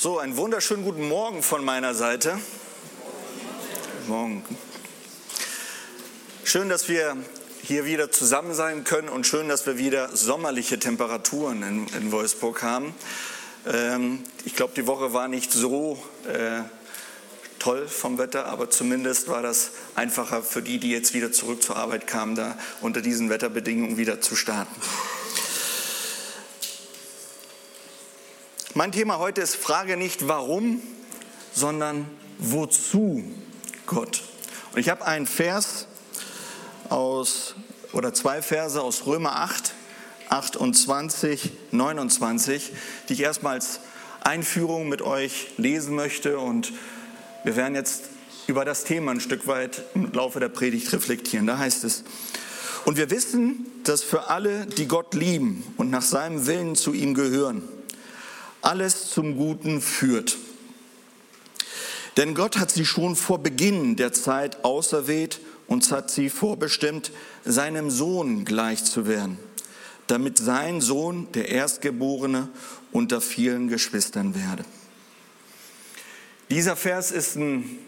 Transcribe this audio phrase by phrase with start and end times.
[0.00, 2.38] So, einen wunderschönen guten Morgen von meiner Seite.
[4.06, 4.44] Morgen.
[6.44, 7.16] Schön, dass wir
[7.64, 12.62] hier wieder zusammen sein können und schön, dass wir wieder sommerliche Temperaturen in, in Wolfsburg
[12.62, 12.94] haben.
[13.66, 16.60] Ähm, ich glaube, die Woche war nicht so äh,
[17.58, 21.74] toll vom Wetter, aber zumindest war das einfacher für die, die jetzt wieder zurück zur
[21.74, 24.80] Arbeit kamen, da unter diesen Wetterbedingungen wieder zu starten.
[28.78, 30.80] Mein Thema heute ist Frage nicht warum,
[31.52, 32.06] sondern
[32.38, 33.24] wozu
[33.86, 34.22] Gott.
[34.72, 35.88] Und ich habe einen Vers
[36.88, 37.56] aus,
[37.92, 39.74] oder zwei Verse aus Römer 8,
[40.28, 42.70] 28, 29,
[43.08, 43.80] die ich erstmal als
[44.20, 46.38] Einführung mit euch lesen möchte.
[46.38, 46.72] Und
[47.42, 48.04] wir werden jetzt
[48.46, 51.48] über das Thema ein Stück weit im Laufe der Predigt reflektieren.
[51.48, 52.04] Da heißt es,
[52.84, 57.14] und wir wissen, dass für alle, die Gott lieben und nach seinem Willen zu ihm
[57.14, 57.64] gehören,
[58.68, 60.36] alles zum Guten führt.
[62.18, 67.10] Denn Gott hat sie schon vor Beginn der Zeit auserwählt und hat sie vorbestimmt,
[67.46, 69.38] seinem Sohn gleich zu werden,
[70.06, 72.50] damit sein Sohn, der Erstgeborene,
[72.92, 74.66] unter vielen Geschwistern werde.
[76.50, 77.78] Dieser Vers ist ein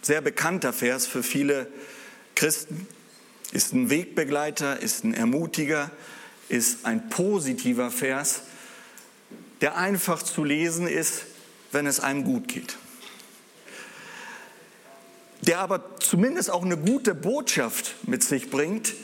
[0.00, 1.66] sehr bekannter Vers für viele
[2.36, 2.86] Christen,
[3.50, 5.90] ist ein Wegbegleiter, ist ein Ermutiger,
[6.48, 8.42] ist ein positiver Vers,
[9.60, 11.24] der einfach zu lesen ist,
[11.72, 12.76] wenn es einem gut geht.
[15.42, 18.94] Der aber zumindest auch eine gute Botschaft mit sich bringt,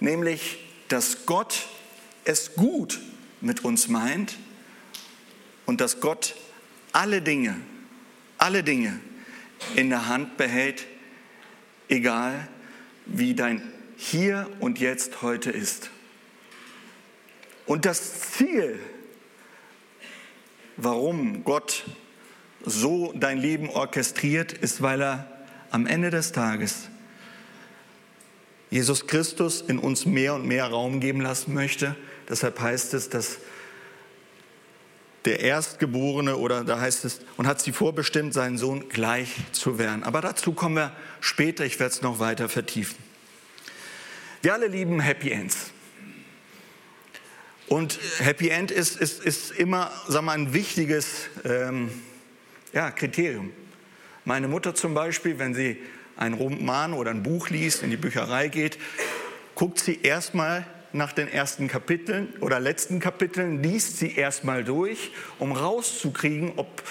[0.00, 1.66] nämlich, dass Gott
[2.24, 3.00] es gut
[3.40, 4.36] mit uns meint
[5.66, 6.34] und dass Gott
[6.92, 7.56] alle Dinge,
[8.38, 8.98] alle Dinge
[9.74, 10.86] in der Hand behält,
[11.88, 12.48] egal
[13.04, 13.62] wie dein
[13.96, 15.90] Hier und Jetzt heute ist.
[17.66, 18.78] Und das Ziel
[20.76, 21.84] warum Gott
[22.64, 25.30] so dein Leben orchestriert, ist, weil er
[25.70, 26.88] am Ende des Tages
[28.70, 31.94] Jesus Christus in uns mehr und mehr Raum geben lassen möchte.
[32.28, 33.38] Deshalb heißt es, dass
[35.24, 40.02] der Erstgeborene oder da heißt es, und hat sie vorbestimmt, seinen Sohn gleich zu werden.
[40.02, 42.96] Aber dazu kommen wir später, ich werde es noch weiter vertiefen.
[44.42, 45.72] Wir alle lieben Happy Ends.
[47.68, 51.90] Und Happy End ist, ist, ist immer sagen wir, ein wichtiges ähm,
[52.72, 53.52] ja, Kriterium.
[54.24, 55.78] Meine Mutter zum Beispiel, wenn sie
[56.16, 58.78] einen Roman oder ein Buch liest, in die Bücherei geht,
[59.54, 65.52] guckt sie erstmal nach den ersten Kapiteln oder letzten Kapiteln, liest sie erstmal durch, um
[65.52, 66.82] rauszukriegen, ob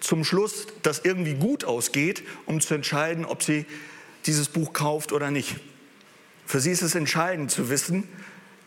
[0.00, 3.66] zum Schluss das irgendwie gut ausgeht, um zu entscheiden, ob sie
[4.26, 5.56] dieses Buch kauft oder nicht.
[6.46, 8.08] Für sie ist es entscheidend zu wissen,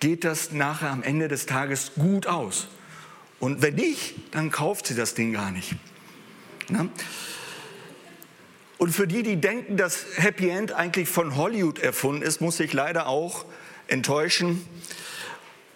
[0.04, 2.68] geht das nachher am Ende des Tages gut aus.
[3.40, 5.76] Und wenn nicht, dann kauft sie das Ding gar nicht.
[6.68, 6.90] Na?
[8.78, 12.74] Und für die, die denken, dass Happy End eigentlich von Hollywood erfunden ist, muss ich
[12.74, 13.46] leider auch
[13.88, 14.68] enttäuschen.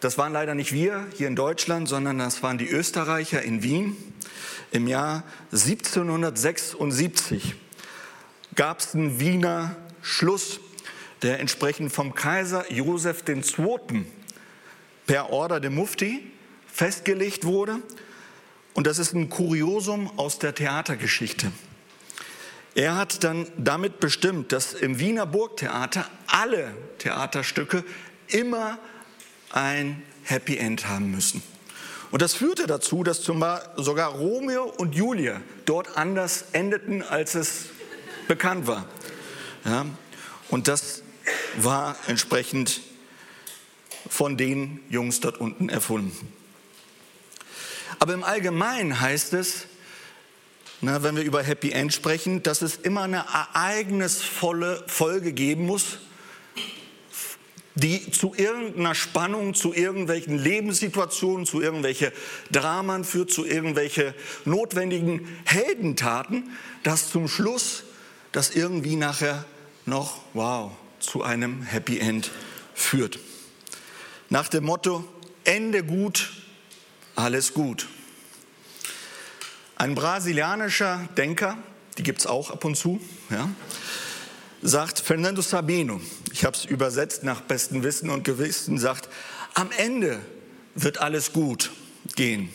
[0.02, 3.96] Das waren leider nicht wir hier in Deutschland, sondern das waren die Österreicher in Wien.
[4.72, 5.24] Im Jahr
[5.54, 7.56] 1776
[8.56, 10.60] gab es einen Wiener Schluss,
[11.22, 14.06] der entsprechend vom Kaiser Josef II
[15.06, 16.32] per Order de Mufti
[16.72, 17.82] festgelegt wurde.
[18.74, 21.52] Und das ist ein Kuriosum aus der Theatergeschichte.
[22.76, 27.84] Er hat dann damit bestimmt, dass im Wiener Burgtheater alle Theaterstücke
[28.28, 28.78] immer
[29.52, 31.42] ein Happy End haben müssen.
[32.12, 37.66] Und das führte dazu, dass sogar Romeo und Julia dort anders endeten, als es
[38.28, 38.86] bekannt war.
[39.66, 39.86] Ja,
[40.50, 41.02] und das
[41.58, 42.82] war entsprechend
[44.10, 46.34] von den Jungs dort unten erfunden.
[48.00, 49.66] Aber im Allgemeinen heißt es,
[50.82, 55.98] na, wenn wir über Happy End sprechen, dass es immer eine ereignisvolle Folge geben muss,
[57.74, 62.12] die zu irgendeiner Spannung, zu irgendwelchen Lebenssituationen, zu irgendwelchen
[62.52, 64.14] Dramen führt, zu irgendwelchen
[64.46, 66.52] notwendigen Heldentaten,
[66.84, 67.84] dass zum Schluss
[68.32, 69.46] das irgendwie nachher
[69.86, 72.32] noch, wow, zu einem Happy End
[72.74, 73.20] führt
[74.30, 75.08] nach dem Motto,
[75.44, 76.32] Ende gut,
[77.16, 77.88] alles gut.
[79.76, 81.58] Ein brasilianischer Denker,
[81.98, 83.00] die gibt es auch ab und zu,
[83.30, 83.50] ja,
[84.62, 86.02] sagt Fernando Sabino,
[86.32, 89.08] ich habe es übersetzt nach bestem Wissen und Gewissen, sagt,
[89.54, 90.20] am Ende
[90.76, 91.72] wird alles gut
[92.16, 92.50] gehen.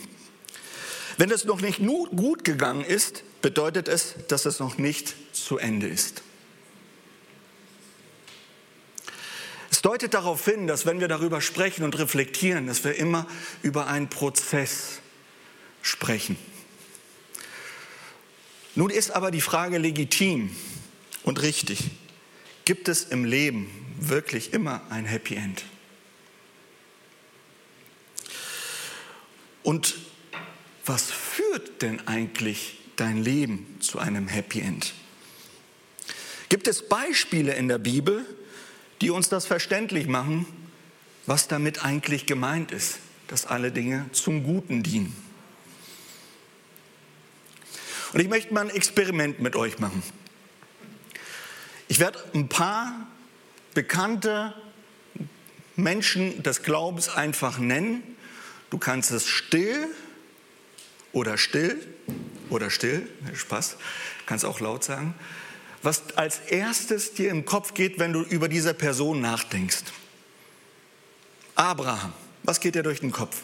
[1.17, 5.87] Wenn es noch nicht gut gegangen ist, bedeutet es, dass es noch nicht zu Ende
[5.87, 6.23] ist.
[9.83, 13.27] Deutet darauf hin, dass wenn wir darüber sprechen und reflektieren, dass wir immer
[13.63, 15.01] über einen Prozess
[15.83, 16.37] sprechen.
[18.77, 20.55] Nun ist aber die Frage legitim
[21.25, 21.91] und richtig.
[22.65, 25.65] Gibt es im Leben wirklich immer ein Happy End?
[29.65, 29.97] Und
[30.87, 34.95] was führt denn eigentlich dein Leben zu einem Happy End?
[36.49, 38.25] Gibt es Beispiele in der Bibel,
[39.03, 40.47] die uns das verständlich machen,
[41.27, 45.15] was damit eigentlich gemeint ist, dass alle Dinge zum Guten dienen?
[48.13, 50.03] Und ich möchte mal ein Experiment mit euch machen.
[51.89, 53.09] Ich werde ein paar
[53.75, 54.55] bekannte
[55.75, 58.03] Menschen des Glaubens einfach nennen.
[58.71, 59.89] Du kannst es still
[61.13, 61.77] oder still
[62.51, 63.79] oder still, Spaß,
[64.27, 65.15] kannst auch laut sagen,
[65.83, 69.85] was als erstes dir im Kopf geht, wenn du über diese Person nachdenkst.
[71.55, 72.13] Abraham,
[72.45, 73.43] was geht dir durch den Kopf?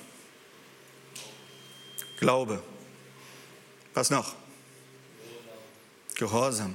[2.19, 2.62] Glaube.
[3.94, 4.35] Was noch?
[6.14, 6.75] Gehorsam.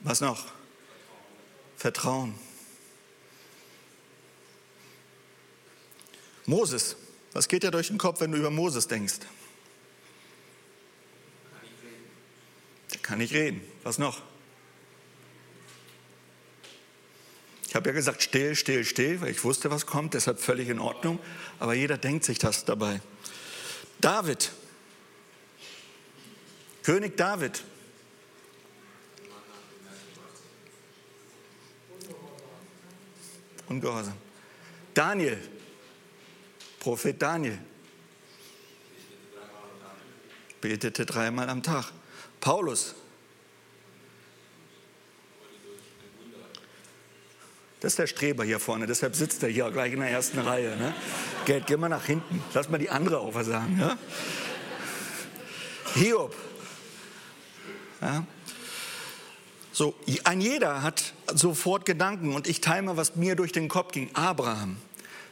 [0.00, 0.46] Was noch?
[1.76, 2.34] Vertrauen.
[6.46, 6.96] Moses.
[7.32, 9.20] Was geht dir durch den Kopf, wenn du über Moses denkst?
[12.92, 13.62] Der kann nicht reden.
[13.82, 14.20] Was noch?
[17.72, 20.78] Ich habe ja gesagt, still, still, still, weil ich wusste, was kommt, deshalb völlig in
[20.78, 21.18] Ordnung.
[21.58, 23.00] Aber jeder denkt sich das dabei.
[23.98, 24.52] David.
[26.82, 27.64] König David.
[33.70, 34.18] Ungehorsam.
[34.92, 35.38] Daniel,
[36.78, 37.58] Prophet Daniel,
[40.60, 41.90] betete dreimal am Tag.
[42.38, 42.94] Paulus,
[47.82, 50.76] Das ist der Streber hier vorne, deshalb sitzt er hier gleich in der ersten Reihe.
[50.76, 50.94] Ne?
[51.46, 52.40] Geld, geh mal nach hinten.
[52.54, 53.76] Lass mal die andere auch was sagen.
[53.80, 53.98] Ja?
[55.94, 56.32] Hiob.
[58.00, 58.24] Ja?
[59.72, 63.90] So, ein jeder hat sofort Gedanken und ich teile mal, was mir durch den Kopf
[63.90, 64.10] ging.
[64.14, 64.76] Abraham,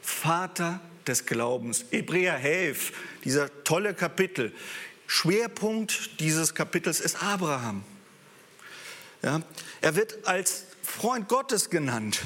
[0.02, 1.84] Vater des Glaubens.
[1.92, 2.92] Hebräer 11,
[3.22, 4.52] dieser tolle Kapitel.
[5.06, 7.84] Schwerpunkt dieses Kapitels ist Abraham.
[9.22, 9.40] Ja,
[9.82, 12.22] er wird als Freund Gottes genannt.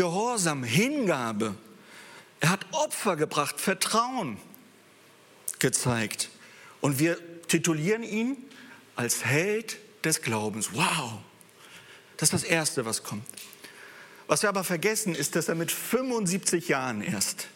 [0.00, 1.54] Gehorsam, Hingabe.
[2.40, 4.38] Er hat Opfer gebracht, Vertrauen
[5.58, 6.30] gezeigt.
[6.80, 7.18] Und wir
[7.48, 8.38] titulieren ihn
[8.96, 10.70] als Held des Glaubens.
[10.72, 11.18] Wow,
[12.16, 13.24] das ist das Erste, was kommt.
[14.26, 17.48] Was wir aber vergessen, ist, dass er mit 75 Jahren erst,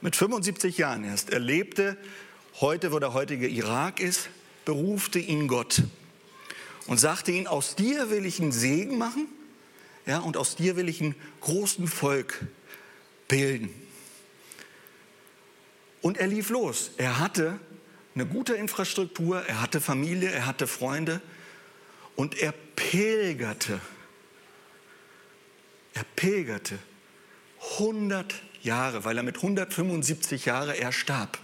[0.00, 1.96] mit 75 Jahren erst erlebte,
[2.60, 4.30] heute, wo der heutige Irak ist,
[4.64, 5.84] berufte ihn Gott
[6.88, 9.28] und sagte ihn, aus dir will ich einen Segen machen
[10.06, 12.44] ja, und aus dir will ich einen großen Volk
[13.28, 13.70] bilden.
[16.02, 16.90] Und er lief los.
[16.98, 17.58] Er hatte
[18.14, 21.20] eine gute Infrastruktur, er hatte Familie, er hatte Freunde
[22.16, 23.80] und er pilgerte.
[25.94, 26.78] Er pilgerte
[27.78, 31.38] 100 Jahre, weil er mit 175 Jahren er starb.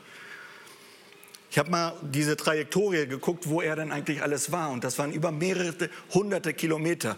[1.51, 4.71] Ich habe mal diese Trajektorie geguckt, wo er denn eigentlich alles war.
[4.71, 7.17] Und das waren über mehrere hunderte Kilometer,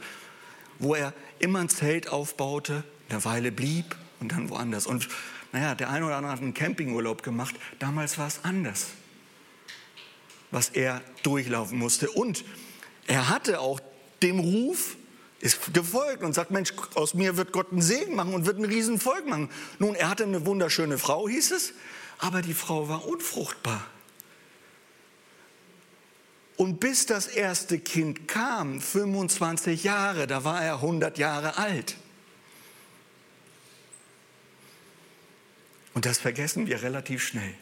[0.82, 4.86] wo er immer ein Zelt aufbaute, eine Weile blieb und dann woanders.
[4.86, 5.08] Und
[5.52, 7.54] naja, der eine oder andere hat einen Campingurlaub gemacht.
[7.78, 8.88] Damals war es anders
[10.52, 12.10] was er durchlaufen musste.
[12.10, 12.44] Und
[13.08, 13.80] er hatte auch
[14.22, 14.96] dem Ruf,
[15.40, 18.64] ist gefolgt und sagt, Mensch, aus mir wird Gott einen Segen machen und wird ein
[18.64, 19.50] Riesenvolk machen.
[19.80, 21.72] Nun, er hatte eine wunderschöne Frau, hieß es,
[22.18, 23.84] aber die Frau war unfruchtbar.
[26.62, 31.96] Und bis das erste Kind kam, 25 Jahre, da war er 100 Jahre alt.
[35.92, 37.52] Und das vergessen wir relativ schnell.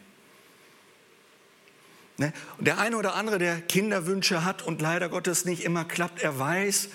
[2.18, 2.34] Ne?
[2.58, 6.38] Und der eine oder andere, der Kinderwünsche hat und leider Gottes nicht immer klappt, er
[6.38, 6.90] weiß,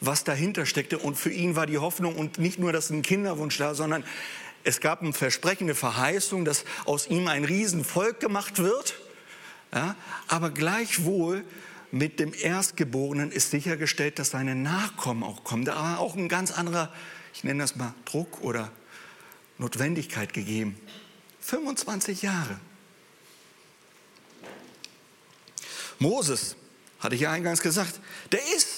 [0.00, 0.98] was dahinter steckte.
[0.98, 4.02] Und für ihn war die Hoffnung und nicht nur, dass ein Kinderwunsch da, sondern
[4.64, 8.96] es gab eine versprechende Verheißung, dass aus ihm ein Riesenvolk gemacht wird.
[9.74, 9.96] Ja?
[10.28, 11.44] Aber gleichwohl
[11.90, 15.64] mit dem Erstgeborenen ist sichergestellt, dass seine Nachkommen auch kommen.
[15.64, 16.92] Da war auch ein ganz anderer,
[17.34, 18.72] ich nenne das mal Druck oder
[19.58, 20.76] Notwendigkeit gegeben.
[21.40, 22.58] 25 Jahre.
[25.98, 26.56] Moses,
[26.98, 28.00] hatte ich ja eingangs gesagt,
[28.32, 28.73] der ist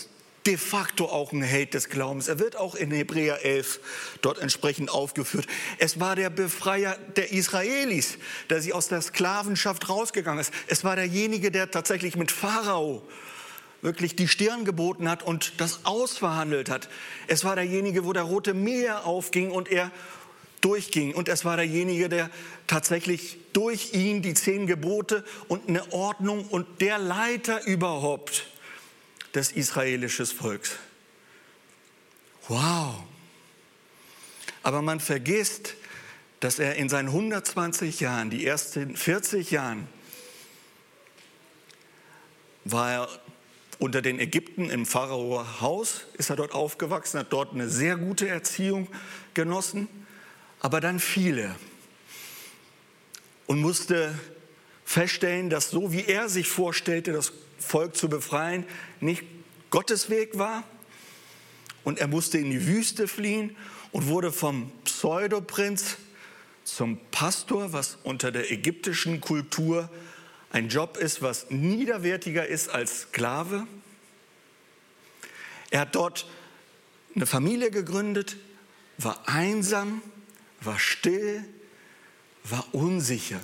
[0.46, 2.28] de facto auch ein Held des Glaubens.
[2.28, 3.80] Er wird auch in Hebräer 11
[4.22, 5.46] dort entsprechend aufgeführt.
[5.78, 10.52] Es war der Befreier der Israelis, der sie aus der Sklavenschaft rausgegangen ist.
[10.68, 13.02] Es war derjenige, der tatsächlich mit Pharao
[13.82, 16.88] wirklich die Stirn geboten hat und das ausverhandelt hat.
[17.26, 19.90] Es war derjenige, wo der Rote Meer aufging und er
[20.60, 21.14] durchging.
[21.14, 22.30] Und es war derjenige, der
[22.66, 28.46] tatsächlich durch ihn die zehn Gebote und eine Ordnung und der Leiter überhaupt
[29.36, 30.72] des israelischen Volks.
[32.48, 33.04] Wow.
[34.62, 35.74] Aber man vergisst,
[36.40, 39.88] dass er in seinen 120 Jahren, die ersten 40 Jahren,
[42.64, 43.08] war er
[43.78, 48.28] unter den Ägypten im Pharao Haus, ist er dort aufgewachsen, hat dort eine sehr gute
[48.28, 48.88] Erziehung
[49.34, 49.88] genossen,
[50.60, 51.54] aber dann viele
[53.46, 54.18] und musste
[54.84, 57.32] feststellen, dass so wie er sich vorstellte, das
[57.66, 58.64] Volk zu befreien,
[59.00, 59.24] nicht
[59.70, 60.64] Gottes Weg war.
[61.84, 63.56] Und er musste in die Wüste fliehen
[63.92, 65.96] und wurde vom Pseudoprinz
[66.64, 69.88] zum Pastor, was unter der ägyptischen Kultur
[70.50, 73.66] ein Job ist, was niederwertiger ist als Sklave.
[75.70, 76.26] Er hat dort
[77.14, 78.36] eine Familie gegründet,
[78.98, 80.02] war einsam,
[80.60, 81.44] war still,
[82.44, 83.40] war unsicher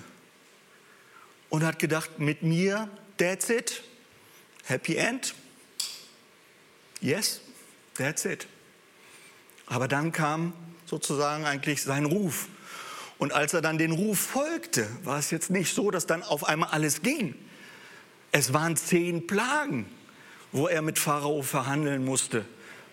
[1.49, 3.83] und hat gedacht, mit mir, that's it,
[4.63, 5.33] happy end,
[7.01, 7.41] yes,
[7.95, 8.47] that's it.
[9.65, 10.53] Aber dann kam
[10.85, 12.47] sozusagen eigentlich sein Ruf.
[13.17, 16.43] Und als er dann den Ruf folgte, war es jetzt nicht so, dass dann auf
[16.45, 17.35] einmal alles ging.
[18.31, 19.85] Es waren zehn Plagen,
[20.51, 22.45] wo er mit Pharao verhandeln musste,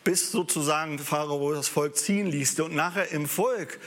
[0.04, 2.60] bis sozusagen Pharao das Volk ziehen ließ.
[2.60, 3.80] Und nachher im Volk,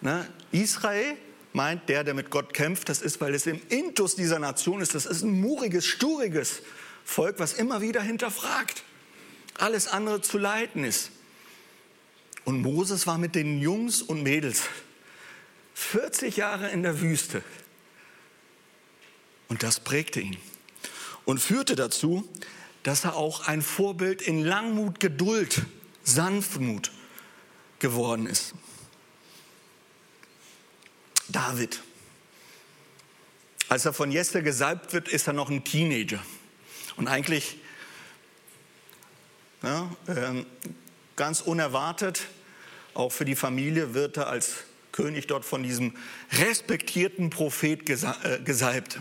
[0.00, 1.16] ne, Israel
[1.52, 4.94] meint, der, der mit Gott kämpft, das ist, weil es im Intus dieser Nation ist,
[4.94, 6.62] das ist ein muriges, sturiges
[7.10, 8.84] Volk, was immer wieder hinterfragt,
[9.58, 11.10] alles andere zu leiten ist.
[12.44, 14.62] Und Moses war mit den Jungs und Mädels
[15.74, 17.42] 40 Jahre in der Wüste.
[19.48, 20.36] Und das prägte ihn
[21.24, 22.28] und führte dazu,
[22.84, 25.62] dass er auch ein Vorbild in Langmut, Geduld,
[26.04, 26.92] Sanftmut
[27.80, 28.54] geworden ist.
[31.26, 31.82] David.
[33.68, 36.22] Als er von Jesse gesalbt wird, ist er noch ein Teenager.
[37.00, 37.56] Und eigentlich
[39.62, 40.44] ja, äh,
[41.16, 42.26] ganz unerwartet,
[42.92, 45.96] auch für die Familie, wird er als König dort von diesem
[46.30, 49.00] respektierten Prophet äh, gesalbt.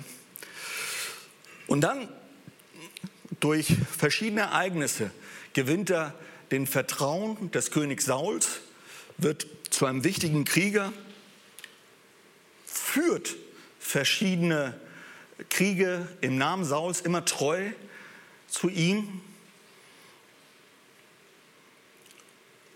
[1.68, 2.08] Und dann
[3.42, 5.12] durch verschiedene Ereignisse
[5.52, 6.14] gewinnt er
[6.52, 8.62] den Vertrauen des Königs Sauls,
[9.18, 10.94] wird zu einem wichtigen Krieger,
[12.66, 13.36] führt
[13.78, 14.80] verschiedene
[15.50, 17.72] Kriege im Namen Sauls immer treu
[18.48, 19.22] zu ihm.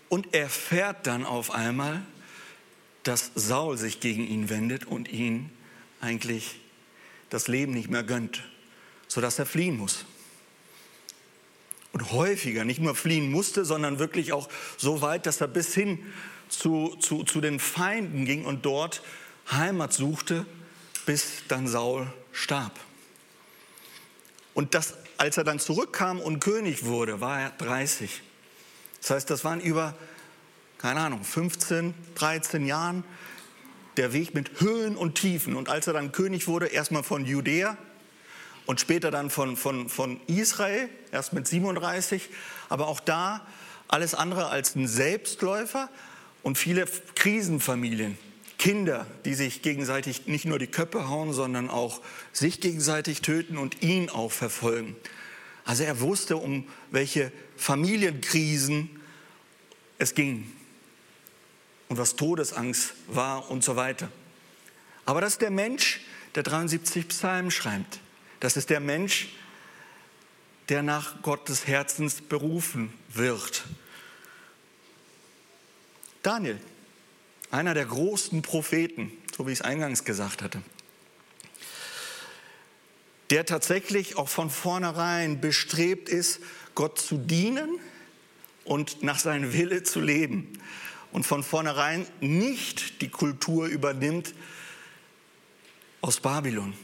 [0.08, 2.02] Und erfährt dann auf einmal,
[3.02, 5.50] dass Saul sich gegen ihn wendet und ihn
[6.00, 6.60] eigentlich
[7.30, 8.44] das Leben nicht mehr gönnt,
[9.08, 10.04] sodass er fliehen muss.
[11.92, 15.98] Und häufiger nicht nur fliehen musste, sondern wirklich auch so weit, dass er bis hin
[16.48, 19.02] zu, zu, zu den Feinden ging und dort
[19.50, 20.46] Heimat suchte,
[21.06, 22.78] bis dann Saul starb.
[24.52, 28.22] Und das, als er dann zurückkam und König wurde, war er 30.
[29.00, 29.94] Das heißt, das waren über
[30.84, 33.04] keine Ahnung, 15, 13 Jahren
[33.96, 35.56] der Weg mit Höhen und Tiefen.
[35.56, 37.78] Und als er dann König wurde, erstmal von Judäa
[38.66, 42.28] und später dann von, von, von Israel, erst mit 37,
[42.68, 43.46] aber auch da
[43.88, 45.88] alles andere als ein Selbstläufer
[46.42, 48.18] und viele Krisenfamilien,
[48.64, 52.00] Kinder, die sich gegenseitig nicht nur die Köpfe hauen, sondern auch
[52.32, 54.96] sich gegenseitig töten und ihn auch verfolgen.
[55.66, 58.88] Also er wusste, um welche Familienkrisen
[59.98, 60.50] es ging
[61.90, 64.10] und was Todesangst war und so weiter.
[65.04, 66.00] Aber das ist der Mensch,
[66.34, 68.00] der 73 Psalmen schreibt.
[68.40, 69.28] Das ist der Mensch,
[70.70, 73.62] der nach Gottes Herzens berufen wird.
[76.22, 76.58] Daniel,
[77.54, 80.60] einer der großen Propheten, so wie ich es eingangs gesagt hatte,
[83.30, 86.40] der tatsächlich auch von vornherein bestrebt ist,
[86.74, 87.78] Gott zu dienen
[88.64, 90.52] und nach seinem Wille zu leben
[91.12, 94.34] und von vornherein nicht die Kultur übernimmt
[96.00, 96.74] aus Babylon.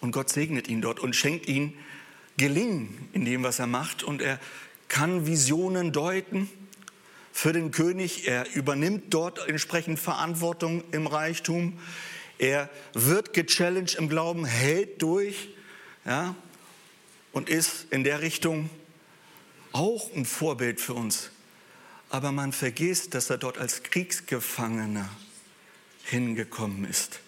[0.00, 1.74] Und Gott segnet ihn dort und schenkt ihm
[2.36, 4.04] Gelingen in dem, was er macht.
[4.04, 4.38] Und er
[4.86, 6.48] kann Visionen deuten
[7.38, 8.26] für den König.
[8.28, 11.78] Er übernimmt dort entsprechend Verantwortung im Reichtum.
[12.38, 15.48] Er wird gechallenged im Glauben, hält durch
[16.04, 16.34] ja,
[17.32, 18.70] und ist in der Richtung
[19.72, 21.30] auch ein Vorbild für uns
[22.10, 25.08] aber man vergisst, dass er dort als Kriegsgefangener
[26.04, 27.20] hingekommen ist.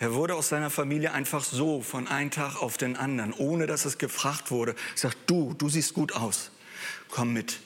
[0.00, 3.84] Er wurde aus seiner Familie einfach so von einem Tag auf den anderen, ohne dass
[3.84, 6.50] es gefragt wurde, sagt, du, du siehst gut aus,
[7.08, 7.60] komm mit.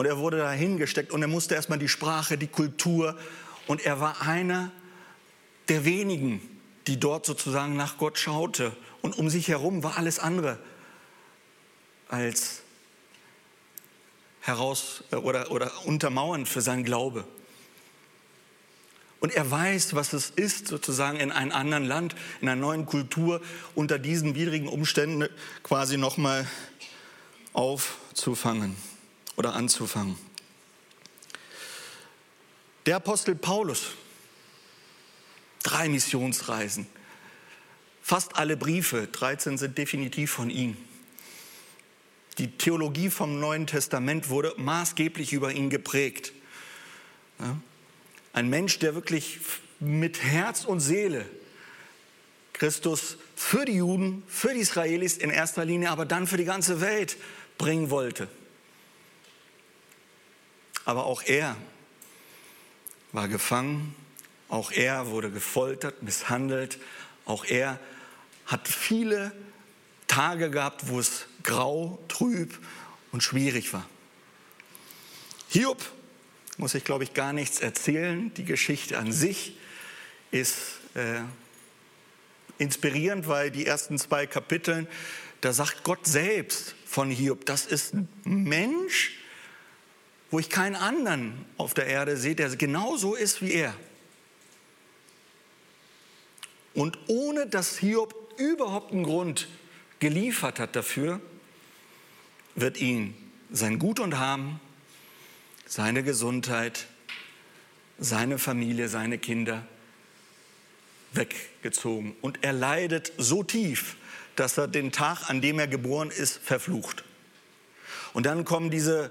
[0.00, 3.18] Und er wurde da hingesteckt und er musste erstmal die Sprache, die Kultur
[3.66, 4.72] und er war einer
[5.68, 6.40] der wenigen,
[6.86, 8.74] die dort sozusagen nach Gott schaute.
[9.02, 10.58] Und um sich herum war alles andere
[12.08, 12.62] als
[14.40, 17.26] heraus äh, oder, oder untermauernd für seinen Glaube.
[19.20, 23.42] Und er weiß, was es ist, sozusagen in einem anderen Land, in einer neuen Kultur,
[23.74, 25.28] unter diesen widrigen Umständen
[25.62, 26.48] quasi nochmal
[27.52, 28.76] aufzufangen
[29.40, 30.16] oder anzufangen.
[32.84, 33.92] Der Apostel Paulus,
[35.62, 36.86] drei Missionsreisen,
[38.02, 40.76] fast alle Briefe, 13 sind definitiv von ihm.
[42.36, 46.34] Die Theologie vom Neuen Testament wurde maßgeblich über ihn geprägt.
[48.34, 49.40] Ein Mensch, der wirklich
[49.78, 51.24] mit Herz und Seele
[52.52, 56.82] Christus für die Juden, für die Israelis in erster Linie, aber dann für die ganze
[56.82, 57.16] Welt
[57.56, 58.28] bringen wollte.
[60.90, 61.56] Aber auch er
[63.12, 63.94] war gefangen,
[64.48, 66.80] auch er wurde gefoltert, misshandelt,
[67.26, 67.78] auch er
[68.44, 69.30] hat viele
[70.08, 72.58] Tage gehabt, wo es grau, trüb
[73.12, 73.88] und schwierig war.
[75.50, 75.80] Hiob
[76.56, 78.34] muss ich, glaube ich, gar nichts erzählen.
[78.34, 79.56] Die Geschichte an sich
[80.32, 80.58] ist
[80.94, 81.20] äh,
[82.58, 84.88] inspirierend, weil die ersten zwei Kapiteln,
[85.40, 89.19] da sagt Gott selbst von Hiob, das ist ein Mensch,
[90.30, 93.74] wo ich keinen anderen auf der Erde sehe, der genauso ist wie er.
[96.74, 99.48] Und ohne dass Hiob überhaupt einen Grund
[99.98, 101.20] geliefert hat dafür,
[102.54, 103.14] wird ihn
[103.50, 104.60] sein Gut und Haben
[105.66, 106.86] seine Gesundheit,
[107.98, 109.66] seine Familie, seine Kinder
[111.12, 112.16] weggezogen.
[112.20, 113.96] Und er leidet so tief,
[114.36, 117.04] dass er den Tag, an dem er geboren ist, verflucht.
[118.12, 119.10] Und dann kommen diese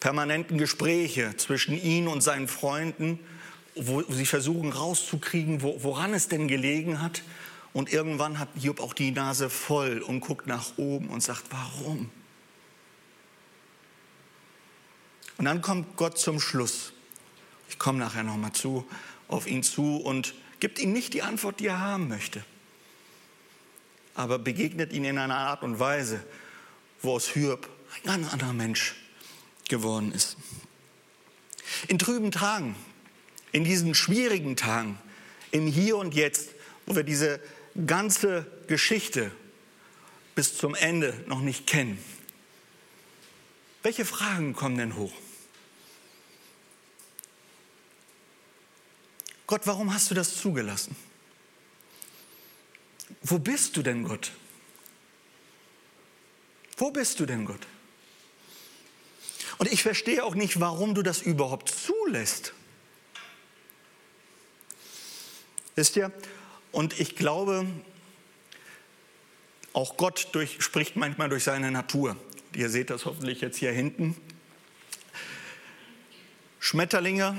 [0.00, 3.18] permanenten Gespräche zwischen ihm und seinen Freunden,
[3.74, 7.22] wo sie versuchen rauszukriegen, woran es denn gelegen hat.
[7.72, 12.10] Und irgendwann hat Job auch die Nase voll und guckt nach oben und sagt, warum?
[15.36, 16.92] Und dann kommt Gott zum Schluss.
[17.68, 18.86] Ich komme nachher nochmal zu,
[19.28, 22.44] auf ihn zu und gibt ihm nicht die Antwort, die er haben möchte.
[24.14, 26.24] Aber begegnet ihn in einer Art und Weise,
[27.02, 28.96] wo aus Hürb ein ganz anderer Mensch
[29.68, 30.36] geworden ist.
[31.88, 32.74] In trüben Tagen,
[33.52, 34.98] in diesen schwierigen Tagen,
[35.50, 36.50] im Hier und Jetzt,
[36.86, 37.40] wo wir diese
[37.86, 39.30] ganze Geschichte
[40.34, 41.98] bis zum Ende noch nicht kennen.
[43.82, 45.12] Welche Fragen kommen denn hoch?
[49.46, 50.94] Gott, warum hast du das zugelassen?
[53.22, 54.32] Wo bist du denn, Gott?
[56.76, 57.66] Wo bist du denn, Gott?
[59.58, 62.52] Und ich verstehe auch nicht, warum du das überhaupt zulässt.
[65.74, 66.12] Wisst ihr?
[66.72, 67.66] Und ich glaube,
[69.72, 72.16] auch Gott durch, spricht manchmal durch seine Natur.
[72.54, 74.16] Ihr seht das hoffentlich jetzt hier hinten.
[76.60, 77.36] Schmetterlinge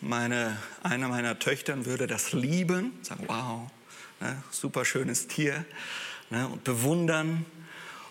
[0.00, 3.70] meine, eine meiner Töchtern würde das lieben, sagen, wow,
[4.20, 5.64] ne, super schönes Tier,
[6.30, 7.44] ne, und bewundern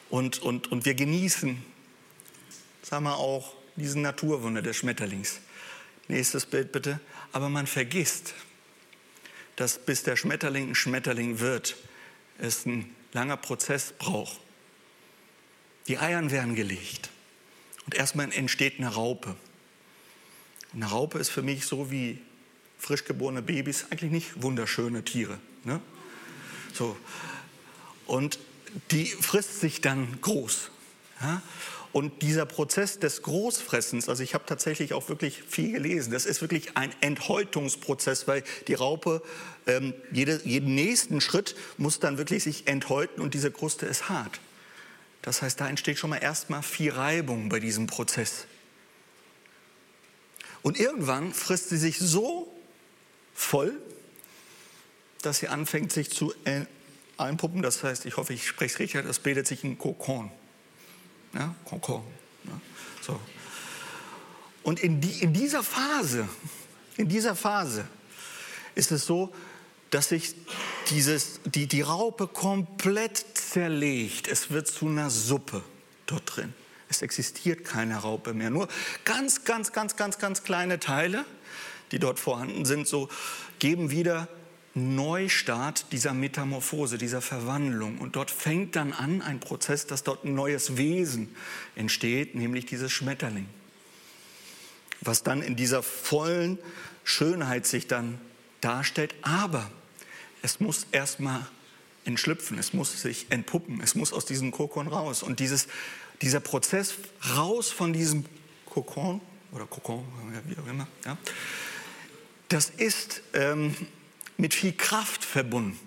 [0.10, 1.64] und, und, und wir genießen,
[2.86, 5.40] sagen wir auch, diesen Naturwunder des Schmetterlings.
[6.08, 7.00] Nächstes Bild bitte.
[7.32, 8.36] Aber man vergisst,
[9.56, 11.76] dass bis der Schmetterling ein Schmetterling wird,
[12.38, 14.40] es ein langer Prozess braucht.
[15.88, 17.10] Die Eiern werden gelegt
[17.86, 19.36] und erstmal entsteht eine Raupe.
[20.74, 22.22] Eine Raupe ist für mich so wie
[22.78, 25.40] frisch geborene Babys eigentlich nicht wunderschöne Tiere.
[25.64, 25.80] Ne?
[26.74, 26.98] So.
[28.06, 28.38] Und
[28.92, 30.70] die frisst sich dann groß.
[31.22, 31.42] Ja?
[31.96, 36.42] Und dieser Prozess des Großfressens, also ich habe tatsächlich auch wirklich viel gelesen, das ist
[36.42, 39.22] wirklich ein Enthäutungsprozess, weil die Raupe
[39.66, 44.42] ähm, jede, jeden nächsten Schritt muss dann wirklich sich enthäuten und diese Kruste ist hart.
[45.22, 48.46] Das heißt, da entsteht schon mal erstmal viel Reibung bei diesem Prozess.
[50.64, 52.54] Und irgendwann frisst sie sich so
[53.34, 53.72] voll,
[55.22, 56.34] dass sie anfängt, sich zu
[57.16, 57.62] einpuppen.
[57.62, 60.30] Das heißt, ich hoffe, ich spreche es richtig, das bildet sich ein Kokon.
[61.36, 62.02] Ja, Kokon.
[62.46, 62.60] Ja,
[63.02, 63.20] so.
[64.64, 66.28] Und in, die, in dieser Phase,
[66.98, 67.86] in dieser Phase
[68.74, 69.34] ist es so,
[69.92, 70.36] dass sich
[70.90, 74.28] dieses, die, die Raupe komplett zerlegt.
[74.28, 75.64] Es wird zu einer Suppe
[76.06, 76.54] dort drin.
[76.90, 78.50] Es existiert keine Raupe mehr.
[78.50, 78.68] Nur
[79.04, 81.26] ganz, ganz, ganz, ganz, ganz kleine Teile,
[81.92, 83.10] die dort vorhanden sind, so
[83.60, 84.28] geben wieder
[84.76, 87.98] Neustart dieser Metamorphose, dieser Verwandlung.
[87.98, 91.34] Und dort fängt dann an ein Prozess, dass dort ein neues Wesen
[91.76, 93.48] entsteht, nämlich dieses Schmetterling.
[95.00, 96.60] Was dann in dieser vollen
[97.06, 98.20] Schönheit sich dann
[98.60, 99.72] darstellt, aber
[100.42, 101.48] es muss erstmal
[102.04, 105.24] entschlüpfen, es muss sich entpuppen, es muss aus diesem Kokon raus.
[105.24, 105.68] Und dieses,
[106.22, 106.96] dieser Prozess
[107.36, 108.26] raus von diesem
[108.66, 109.22] Kokon
[109.54, 110.04] oder Kokon,
[110.48, 111.18] wie auch immer, ja,
[112.50, 113.76] das ist ähm,
[114.38, 115.80] mit viel Kraft verbunden.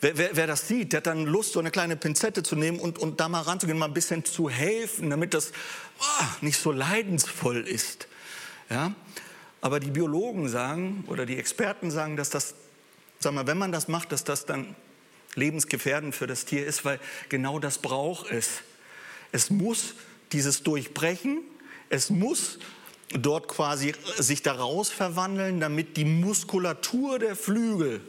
[0.00, 2.78] Wer, wer, wer, das sieht, der hat dann Lust, so eine kleine Pinzette zu nehmen
[2.78, 5.52] und, und da mal ranzugehen, mal ein bisschen zu helfen, damit das
[6.00, 8.06] oh, nicht so leidensvoll ist.
[8.70, 8.94] Ja?
[9.60, 12.54] Aber die Biologen sagen oder die Experten sagen, dass das,
[13.18, 14.76] sag mal, wenn man das macht, dass das dann
[15.34, 18.62] lebensgefährdend für das Tier ist, weil genau das braucht es.
[19.32, 19.94] Es muss
[20.32, 21.40] dieses Durchbrechen,
[21.90, 22.60] es muss
[23.10, 28.00] dort quasi sich daraus verwandeln, damit die Muskulatur der Flügel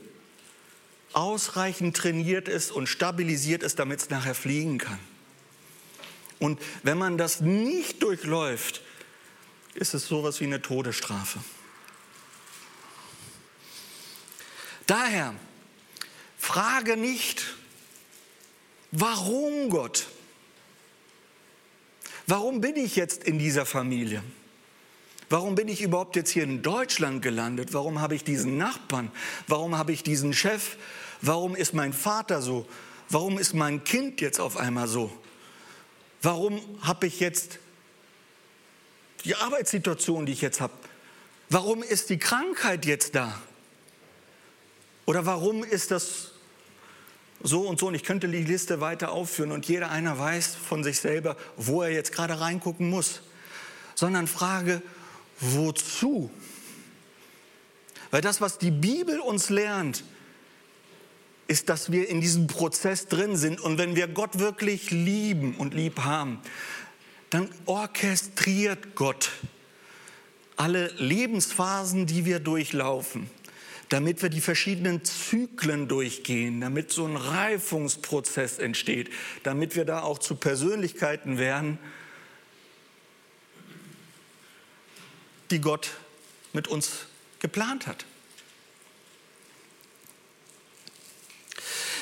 [1.14, 5.00] ausreichend trainiert ist und stabilisiert ist, damit es nachher fliegen kann.
[6.40, 8.82] Und wenn man das nicht durchläuft,
[9.74, 11.40] ist es sowas wie eine Todesstrafe.
[14.88, 15.36] Daher
[16.38, 17.56] frage nicht,
[18.92, 20.08] warum Gott?
[22.26, 24.24] Warum bin ich jetzt in dieser Familie?
[25.30, 27.74] Warum bin ich überhaupt jetzt hier in Deutschland gelandet?
[27.74, 29.12] Warum habe ich diesen Nachbarn?
[29.48, 30.78] Warum habe ich diesen Chef?
[31.22, 32.68] Warum ist mein Vater so?
[33.10, 35.12] Warum ist mein Kind jetzt auf einmal so?
[36.22, 37.60] Warum habe ich jetzt
[39.24, 40.74] die Arbeitssituation, die ich jetzt habe?
[41.50, 43.40] Warum ist die Krankheit jetzt da?
[45.06, 46.32] Oder warum ist das
[47.42, 47.88] so und so?
[47.88, 51.82] Und ich könnte die Liste weiter aufführen und jeder einer weiß von sich selber, wo
[51.82, 53.22] er jetzt gerade reingucken muss.
[53.96, 54.82] Sondern frage,
[55.40, 56.30] wozu?
[58.12, 60.04] Weil das, was die Bibel uns lernt,
[61.48, 63.60] ist, dass wir in diesem Prozess drin sind.
[63.60, 66.40] Und wenn wir Gott wirklich lieben und lieb haben,
[67.30, 69.32] dann orchestriert Gott
[70.56, 73.30] alle Lebensphasen, die wir durchlaufen,
[73.88, 79.10] damit wir die verschiedenen Zyklen durchgehen, damit so ein Reifungsprozess entsteht,
[79.44, 81.80] damit wir da auch zu Persönlichkeiten werden,
[85.52, 85.92] die Gott
[86.54, 87.06] mit uns
[87.40, 88.06] geplant hat.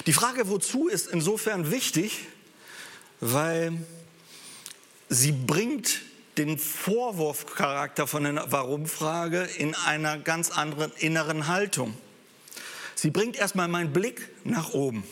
[0.06, 2.28] Die Frage wozu ist insofern wichtig,
[3.20, 3.74] weil
[5.10, 6.02] sie bringt
[6.38, 11.98] den Vorwurfcharakter von der Warum-Frage in einer ganz anderen inneren Haltung.
[12.96, 15.04] Sie bringt erstmal meinen Blick nach oben.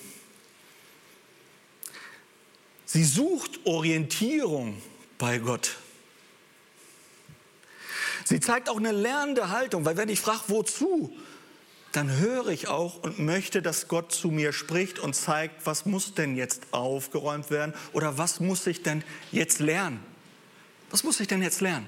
[2.86, 4.82] Sie sucht Orientierung
[5.18, 5.78] bei Gott.
[8.26, 11.16] Sie zeigt auch eine lernende Haltung, weil wenn ich frage, wozu,
[11.92, 16.16] dann höre ich auch und möchte, dass Gott zu mir spricht und zeigt, was muss
[16.16, 20.04] denn jetzt aufgeräumt werden oder was muss ich denn jetzt lernen.
[20.90, 21.88] Was muss ich denn jetzt lernen?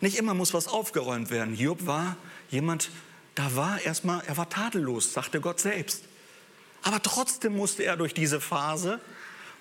[0.00, 1.56] Nicht immer muss was aufgeräumt werden.
[1.56, 2.16] Job war
[2.48, 2.90] jemand,
[3.34, 6.04] da war erstmal, er war tadellos, sagte Gott selbst.
[6.82, 9.00] Aber trotzdem musste er durch diese Phase,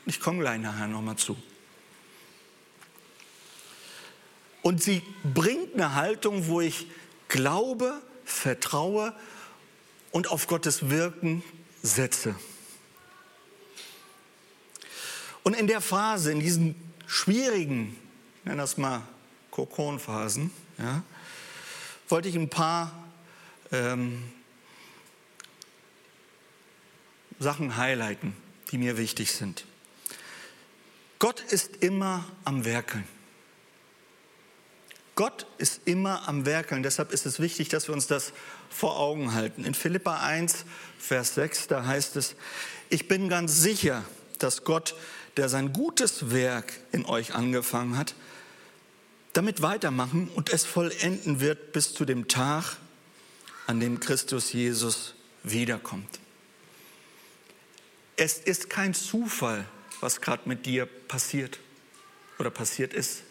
[0.05, 1.35] und ich komme gleich nachher nochmal zu.
[4.65, 6.87] Und sie bringt eine Haltung, wo ich
[7.27, 9.13] glaube, vertraue
[10.09, 11.43] und auf Gottes Wirken
[11.83, 12.33] setze.
[15.43, 16.73] Und in der Phase, in diesen
[17.05, 17.95] schwierigen,
[18.43, 19.03] nennen das mal
[19.51, 20.49] Kokonphasen,
[20.79, 21.03] ja,
[22.09, 22.91] wollte ich ein paar
[23.71, 24.23] ähm,
[27.37, 28.35] Sachen highlighten,
[28.71, 29.63] die mir wichtig sind.
[31.19, 33.14] Gott ist immer am Werkeln.
[35.15, 36.83] Gott ist immer am Werkeln.
[36.83, 38.33] Deshalb ist es wichtig, dass wir uns das
[38.69, 39.63] vor Augen halten.
[39.63, 40.65] In Philippa 1,
[40.99, 42.35] Vers 6, da heißt es,
[42.89, 44.03] ich bin ganz sicher,
[44.39, 44.95] dass Gott,
[45.37, 48.13] der sein gutes Werk in euch angefangen hat,
[49.31, 52.77] damit weitermachen und es vollenden wird bis zu dem Tag,
[53.67, 56.19] an dem Christus Jesus wiederkommt.
[58.17, 59.65] Es ist kein Zufall,
[59.99, 61.59] was gerade mit dir passiert
[62.37, 63.23] oder passiert ist.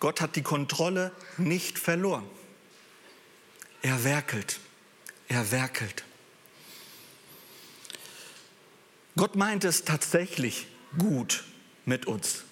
[0.00, 2.26] Gott hat die Kontrolle nicht verloren.
[3.82, 4.58] Er werkelt.
[5.28, 6.04] Er werkelt.
[9.16, 10.66] Gott meint es tatsächlich
[10.98, 11.44] gut
[11.84, 12.44] mit uns.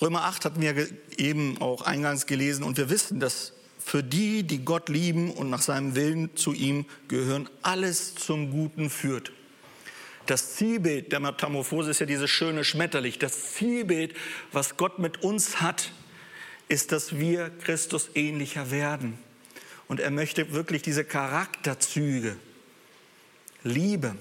[0.00, 4.64] Römer 8 hatten wir eben auch eingangs gelesen und wir wissen, dass für die, die
[4.64, 9.30] Gott lieben und nach seinem Willen zu ihm gehören, alles zum Guten führt.
[10.26, 13.20] Das Zielbild der Metamorphose ist ja dieses schöne Schmetterlich.
[13.20, 14.14] Das Zielbild,
[14.50, 15.92] was Gott mit uns hat,
[16.68, 19.18] ist, dass wir Christus ähnlicher werden.
[19.88, 22.36] Und er möchte wirklich diese Charakterzüge,
[23.62, 24.16] Liebe,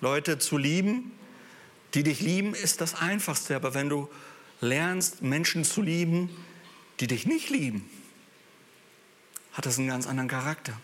[0.00, 1.12] Leute zu lieben,
[1.94, 3.56] die dich lieben, ist das Einfachste.
[3.56, 4.08] Aber wenn du
[4.60, 6.30] lernst, Menschen zu lieben,
[7.00, 7.88] die dich nicht lieben,
[9.52, 10.78] hat das einen ganz anderen Charakter.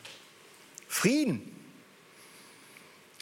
[0.88, 1.42] Frieden.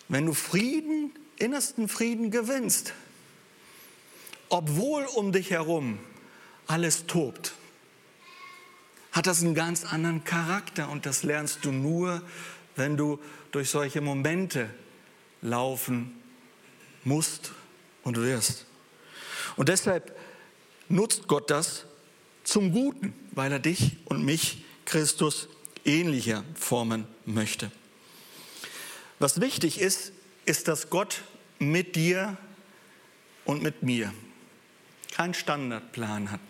[0.08, 2.92] Wenn du Frieden, innersten Frieden gewinnst,
[4.48, 5.98] obwohl um dich herum
[6.66, 7.54] alles tobt,
[9.12, 12.22] hat das einen ganz anderen Charakter und das lernst du nur,
[12.76, 13.18] wenn du
[13.50, 14.70] durch solche Momente
[15.42, 16.20] laufen
[17.04, 17.52] musst
[18.02, 18.66] und wirst.
[19.56, 20.16] Und deshalb
[20.88, 21.86] nutzt Gott das
[22.44, 25.48] zum Guten, weil er dich und mich, Christus,
[25.84, 27.70] ähnlicher formen möchte.
[29.18, 30.12] Was wichtig ist,
[30.44, 31.22] ist, dass Gott
[31.58, 32.36] mit dir
[33.44, 34.12] und mit mir
[35.12, 36.40] keinen Standardplan hat,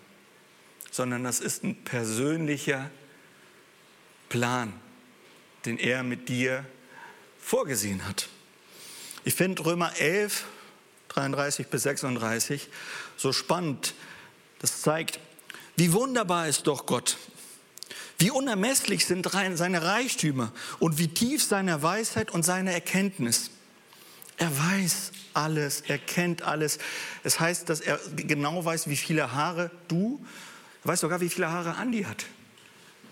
[0.91, 2.89] sondern das ist ein persönlicher
[4.29, 4.73] Plan,
[5.65, 6.65] den er mit dir
[7.39, 8.29] vorgesehen hat.
[9.25, 10.45] Ich finde Römer 11,
[11.09, 12.69] 33 bis 36
[13.17, 13.93] so spannend.
[14.59, 15.19] Das zeigt,
[15.75, 17.17] wie wunderbar ist doch Gott.
[18.17, 23.49] Wie unermesslich sind seine Reichtümer und wie tief seine Weisheit und seine Erkenntnis.
[24.39, 26.79] Er weiß alles, er kennt alles.
[27.23, 30.25] Es heißt, dass er genau weiß, wie viele Haare du,
[30.83, 32.25] er weiß sogar, wie viele Haare Andi hat.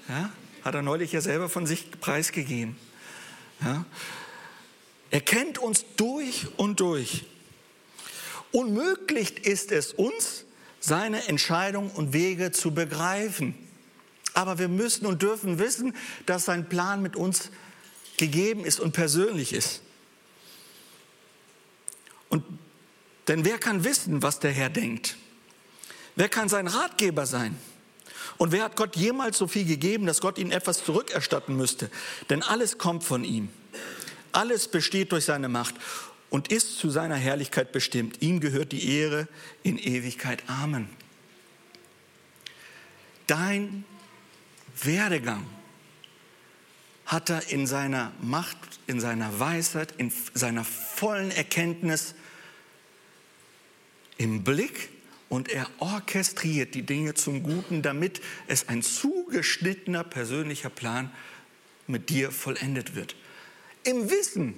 [0.07, 0.31] Ja?
[0.63, 2.77] Hat er neulich ja selber von sich preisgegeben.
[3.61, 3.85] Ja?
[5.11, 7.25] Er kennt uns durch und durch.
[8.53, 10.45] Unmöglich ist es uns,
[10.79, 13.53] seine Entscheidungen und Wege zu begreifen.
[14.33, 15.93] Aber wir müssen und dürfen wissen,
[16.25, 17.51] dass sein Plan mit uns
[18.15, 19.81] gegeben ist und persönlich ist.
[22.29, 22.43] Und
[23.27, 25.17] denn wer kann wissen, was der Herr denkt?
[26.15, 27.57] Wer kann sein Ratgeber sein?
[28.37, 31.89] Und wer hat Gott jemals so viel gegeben, dass Gott ihnen etwas zurückerstatten müsste?
[32.29, 33.49] Denn alles kommt von ihm.
[34.31, 35.75] Alles besteht durch seine Macht
[36.29, 38.21] und ist zu seiner Herrlichkeit bestimmt.
[38.21, 39.27] Ihm gehört die Ehre
[39.63, 40.43] in Ewigkeit.
[40.47, 40.89] Amen.
[43.25, 43.83] Dein
[44.83, 45.45] Werdegang
[47.07, 52.13] hat er in seiner Macht, in seiner Weisheit, in seiner vollen Erkenntnis
[54.17, 54.89] im Blick
[55.29, 61.11] und er orchestriert die Dinge zum Guten, damit es ein zugeschnittener persönlicher Plan
[61.87, 63.15] mit dir vollendet wird.
[63.83, 64.55] Im Wissen,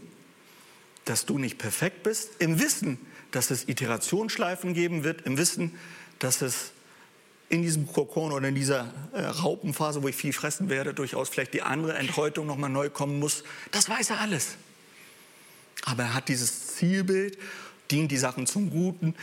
[1.05, 2.97] dass du nicht perfekt bist, im Wissen,
[3.29, 5.77] dass es Iterationsschleifen geben wird, im Wissen,
[6.17, 6.71] dass es
[7.49, 11.53] in diesem Kokon oder in dieser äh, Raupenphase, wo ich viel fressen werde, durchaus vielleicht
[11.53, 13.43] die andere Enthäutung nochmal neu kommen muss.
[13.71, 14.55] Das weiß er alles.
[15.85, 17.37] Aber er hat dieses Zielbild,
[17.89, 19.15] dient die Sachen zum Guten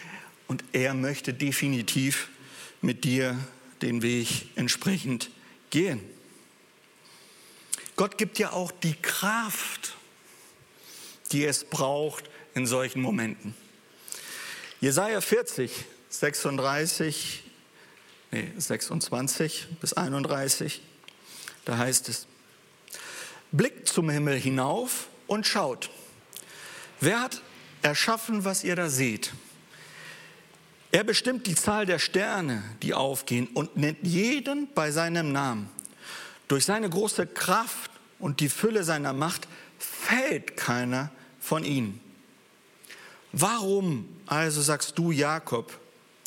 [0.48, 2.28] und er möchte definitiv
[2.82, 3.38] mit dir
[3.82, 5.30] den Weg entsprechend
[5.70, 6.00] gehen.
[7.94, 9.94] Gott gibt ja auch die Kraft,
[11.32, 13.54] die es braucht in solchen Momenten.
[14.80, 15.70] Jesaja 40,
[16.10, 17.42] 36,
[18.30, 20.82] nee, 26 bis 31,
[21.64, 22.26] da heißt es,
[23.52, 25.90] blickt zum Himmel hinauf und schaut.
[27.00, 27.42] Wer hat
[27.82, 29.32] erschaffen, was ihr da seht?
[30.92, 35.68] Er bestimmt die Zahl der Sterne, die aufgehen und nennt jeden bei seinem Namen.
[36.48, 41.10] Durch seine große Kraft und die Fülle seiner Macht fällt keiner
[41.40, 42.00] von ihnen.
[43.32, 45.78] Warum also sagst du Jakob,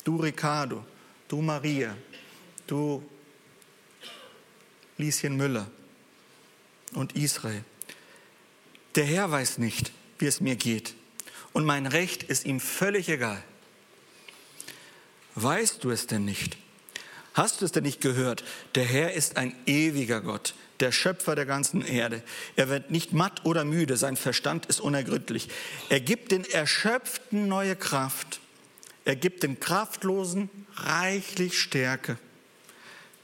[0.04, 0.84] du Ricardo,
[1.30, 1.96] du Maria,
[2.66, 3.02] du
[4.98, 5.70] Lieschen Müller
[6.92, 7.64] und Israel?
[8.96, 10.94] Der Herr weiß nicht, wie es mir geht
[11.52, 13.42] und mein Recht ist ihm völlig egal.
[15.36, 16.56] Weißt du es denn nicht?
[17.34, 18.42] Hast du es denn nicht gehört?
[18.74, 22.22] Der Herr ist ein ewiger Gott, der Schöpfer der ganzen Erde.
[22.56, 25.48] Er wird nicht matt oder müde, sein Verstand ist unergründlich.
[25.88, 28.40] Er gibt den Erschöpften neue Kraft.
[29.04, 32.18] Er gibt den Kraftlosen reichlich Stärke.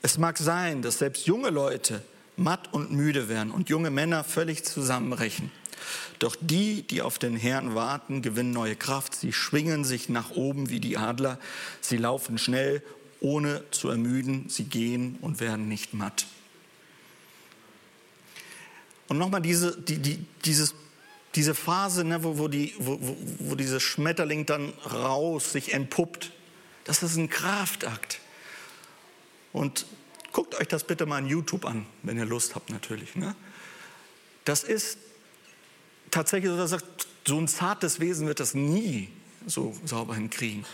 [0.02, 2.02] Es mag sein, dass selbst junge Leute
[2.36, 5.50] matt und müde werden und junge Männer völlig zusammenbrechen.
[6.18, 9.14] Doch die, die auf den Herrn warten, gewinnen neue Kraft.
[9.14, 11.38] Sie schwingen sich nach oben wie die Adler.
[11.80, 12.82] Sie laufen schnell,
[13.20, 14.46] ohne zu ermüden.
[14.48, 16.26] Sie gehen und werden nicht matt.
[19.08, 20.74] Und nochmal diese, die, die, dieses,
[21.36, 22.98] diese Phase, ne, wo, wo, die, wo,
[23.38, 26.32] wo dieses Schmetterling dann raus sich entpuppt,
[26.84, 28.20] das ist ein Kraftakt.
[29.52, 29.86] Und
[30.32, 33.14] guckt euch das bitte mal in YouTube an, wenn ihr Lust habt natürlich.
[33.16, 33.34] Ne?
[34.44, 34.98] Das ist
[36.10, 39.08] tatsächlich so, dass sagt, so ein zartes Wesen wird das nie
[39.46, 40.64] so sauber hinkriegen.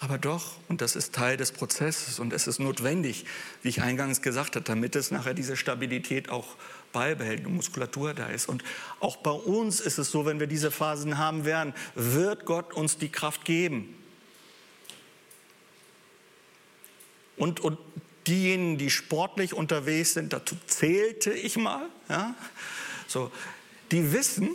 [0.00, 3.24] Aber doch, und das ist Teil des Prozesses und es ist notwendig,
[3.62, 6.56] wie ich eingangs gesagt habe, damit es nachher diese Stabilität auch
[6.92, 8.48] beibehält, und Muskulatur da ist.
[8.48, 8.62] Und
[9.00, 12.98] auch bei uns ist es so, wenn wir diese Phasen haben werden, wird Gott uns
[12.98, 13.96] die Kraft geben.
[17.36, 17.78] Und, und
[18.26, 22.34] diejenigen, die sportlich unterwegs sind, dazu zählte ich mal, ja,
[23.08, 23.30] so,
[23.90, 24.50] die wissen,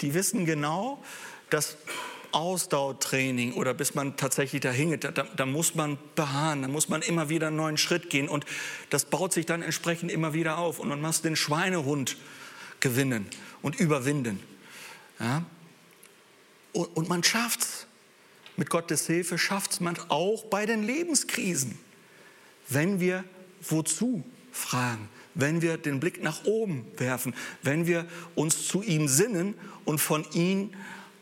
[0.00, 1.02] die wissen genau,
[1.50, 1.76] dass
[2.32, 7.02] Ausdauertraining oder bis man tatsächlich da hingeht, da, da, muss man beharren, da muss man
[7.02, 8.44] immer wieder einen neuen Schritt gehen und
[8.90, 12.16] das baut sich dann entsprechend immer wieder auf und man muss den Schweinehund
[12.80, 13.26] gewinnen
[13.62, 14.40] und überwinden.
[15.18, 15.44] Ja?
[16.72, 17.86] Und, und man schafft's.
[18.56, 21.78] Mit Gottes Hilfe schafft es man auch bei den Lebenskrisen,
[22.68, 23.24] wenn wir
[23.60, 29.54] wozu fragen, wenn wir den Blick nach oben werfen, wenn wir uns zu ihm sinnen
[29.84, 30.70] und von ihm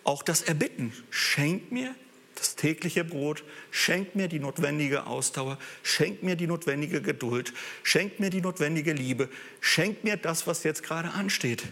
[0.04, 0.92] auch das erbitten.
[1.10, 1.94] Schenk mir
[2.34, 8.30] das tägliche Brot, schenk mir die notwendige Ausdauer, schenk mir die notwendige Geduld, schenk mir
[8.30, 9.28] die notwendige Liebe,
[9.60, 11.64] schenk mir das, was jetzt gerade ansteht,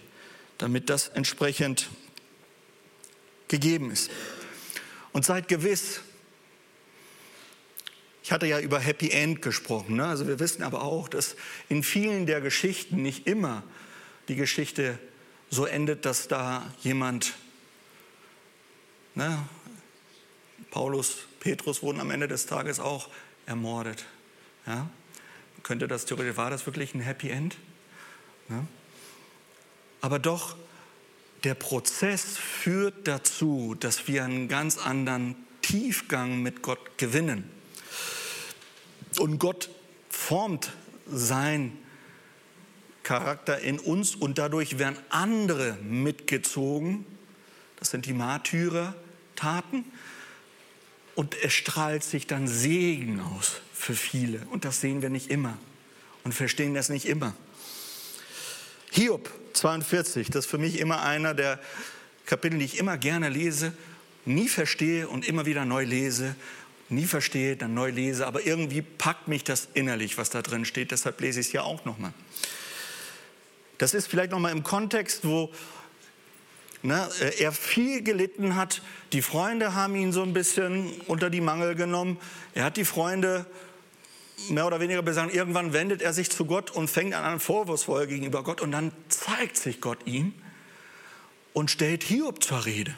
[0.58, 1.90] damit das entsprechend
[3.48, 4.10] gegeben ist.
[5.12, 6.00] Und seid gewiss,
[8.22, 9.96] ich hatte ja über Happy End gesprochen.
[9.96, 10.06] Ne?
[10.06, 11.36] Also wir wissen aber auch, dass
[11.68, 13.64] in vielen der Geschichten nicht immer
[14.28, 14.98] die Geschichte
[15.50, 17.34] so endet, dass da jemand,
[19.14, 19.46] ne?
[20.70, 23.08] Paulus, Petrus wurden am Ende des Tages auch
[23.46, 24.04] ermordet.
[24.66, 24.88] Ja?
[25.62, 27.56] Könnte das theoretisch, war das wirklich ein Happy End?
[28.48, 28.66] Ne?
[30.00, 30.56] Aber doch
[31.44, 37.48] der Prozess führt dazu, dass wir einen ganz anderen Tiefgang mit Gott gewinnen.
[39.18, 39.70] Und Gott
[40.08, 40.72] formt
[41.06, 41.76] sein
[43.02, 47.04] Charakter in uns und dadurch werden andere mitgezogen.
[47.76, 48.12] Das sind die
[49.42, 49.84] Märtyrer-Taten.
[51.14, 54.40] Und es strahlt sich dann Segen aus für viele.
[54.50, 55.58] Und das sehen wir nicht immer
[56.24, 57.34] und verstehen das nicht immer.
[58.90, 61.60] Hiob 42, das ist für mich immer einer der
[62.24, 63.74] Kapitel, die ich immer gerne lese,
[64.24, 66.34] nie verstehe und immer wieder neu lese,
[66.88, 70.92] nie verstehe, dann neu lese, aber irgendwie packt mich das innerlich, was da drin steht,
[70.92, 72.12] deshalb lese ich es ja auch nochmal.
[73.78, 75.50] Das ist vielleicht nochmal im Kontext, wo
[76.82, 81.74] ne, er viel gelitten hat, die Freunde haben ihn so ein bisschen unter die Mangel
[81.74, 82.18] genommen,
[82.54, 83.46] er hat die Freunde
[84.48, 88.06] mehr oder weniger besagen, irgendwann wendet er sich zu Gott und fängt an, an vorwurfsvoll
[88.06, 90.34] gegenüber Gott und dann zeigt sich Gott ihm
[91.52, 92.96] und stellt Hiob zur Rede.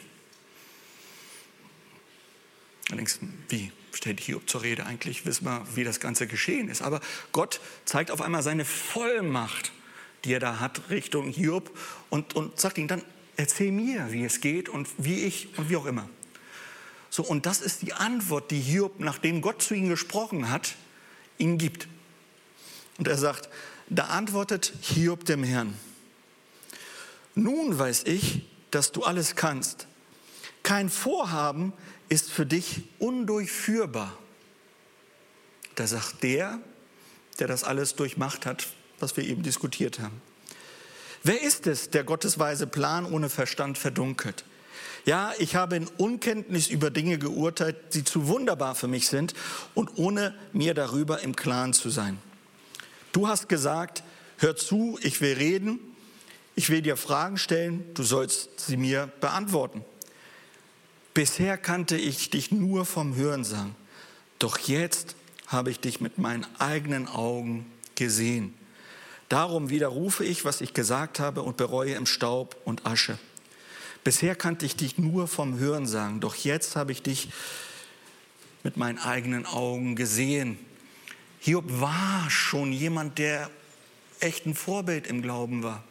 [2.89, 3.19] Allerdings,
[3.49, 4.85] wie stellt Hiob zur Rede?
[4.85, 6.81] Eigentlich wissen wir, wie das Ganze geschehen ist.
[6.81, 9.71] Aber Gott zeigt auf einmal seine Vollmacht,
[10.23, 11.75] die er da hat, Richtung Hiob
[12.09, 13.03] und, und sagt ihm dann,
[13.37, 16.09] erzähl mir, wie es geht und wie ich und wie auch immer.
[17.09, 20.75] So, und das ist die Antwort, die Hiob, nachdem Gott zu ihm gesprochen hat,
[21.37, 21.87] ihn gibt.
[22.97, 23.49] Und er sagt,
[23.89, 25.73] da antwortet Hiob dem Herrn,
[27.35, 29.87] nun weiß ich, dass du alles kannst.
[30.63, 31.73] Kein Vorhaben
[32.09, 34.17] ist für dich undurchführbar.
[35.75, 36.59] Da sagt der,
[37.39, 38.67] der das alles durchmacht hat,
[38.99, 40.21] was wir eben diskutiert haben.
[41.25, 44.45] Wer ist es, der Gottes weise Plan ohne Verstand verdunkelt?
[45.05, 49.33] Ja, ich habe in Unkenntnis über Dinge geurteilt, die zu wunderbar für mich sind
[49.73, 52.19] und ohne mir darüber im Klaren zu sein.
[53.11, 54.03] Du hast gesagt,
[54.37, 55.79] hör zu, ich will reden,
[56.53, 59.83] ich will dir Fragen stellen, du sollst sie mir beantworten.
[61.15, 63.75] Bisher kannte ich dich nur vom Hörensagen,
[64.37, 65.15] doch jetzt
[65.47, 68.53] habe ich dich mit meinen eigenen Augen gesehen.
[69.29, 73.17] Darum widerrufe ich, was ich gesagt habe und bereue im Staub und Asche.
[74.03, 77.29] Bisher kannte ich dich nur vom Hörensagen, doch jetzt habe ich dich
[78.63, 80.59] mit meinen eigenen Augen gesehen.
[81.39, 83.49] Hiob war schon jemand, der
[84.19, 85.83] echt ein Vorbild im Glauben war.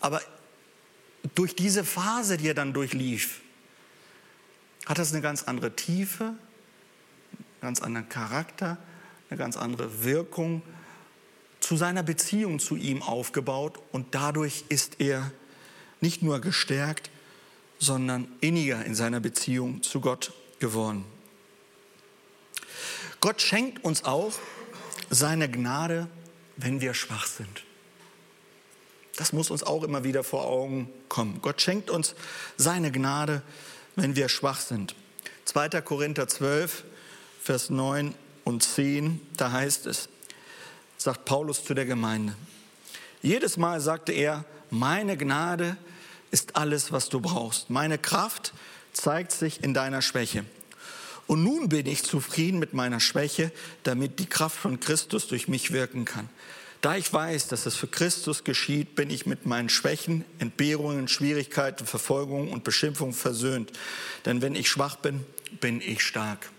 [0.00, 0.20] Aber
[1.34, 3.40] durch diese Phase, die er dann durchlief,
[4.86, 6.36] hat das eine ganz andere Tiefe, einen
[7.60, 8.78] ganz anderen Charakter,
[9.28, 10.62] eine ganz andere Wirkung
[11.66, 15.32] zu seiner Beziehung zu ihm aufgebaut und dadurch ist er
[16.00, 17.10] nicht nur gestärkt,
[17.80, 21.04] sondern inniger in seiner Beziehung zu Gott geworden.
[23.20, 24.32] Gott schenkt uns auch
[25.10, 26.06] seine Gnade,
[26.56, 27.64] wenn wir schwach sind.
[29.16, 31.40] Das muss uns auch immer wieder vor Augen kommen.
[31.42, 32.14] Gott schenkt uns
[32.56, 33.42] seine Gnade,
[33.96, 34.94] wenn wir schwach sind.
[35.46, 35.80] 2.
[35.80, 36.84] Korinther 12,
[37.42, 38.14] Vers 9
[38.44, 40.08] und 10, da heißt es,
[40.96, 42.34] sagt Paulus zu der Gemeinde,
[43.22, 45.76] jedes Mal sagte er, meine Gnade
[46.30, 47.70] ist alles, was du brauchst.
[47.70, 48.52] Meine Kraft
[48.92, 50.44] zeigt sich in deiner Schwäche.
[51.26, 53.50] Und nun bin ich zufrieden mit meiner Schwäche,
[53.82, 56.28] damit die Kraft von Christus durch mich wirken kann.
[56.82, 61.84] Da ich weiß, dass es für Christus geschieht, bin ich mit meinen Schwächen, Entbehrungen, Schwierigkeiten,
[61.86, 63.72] Verfolgungen und Beschimpfungen versöhnt.
[64.24, 65.24] Denn wenn ich schwach bin,
[65.60, 66.50] bin ich stark.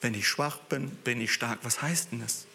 [0.00, 1.58] Wenn ich schwach bin, bin ich stark.
[1.62, 2.46] Was heißt denn das?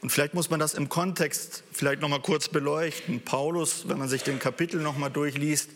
[0.00, 3.20] Und vielleicht muss man das im Kontext vielleicht noch mal kurz beleuchten.
[3.20, 5.70] Paulus, wenn man sich den Kapitel noch mal durchliest,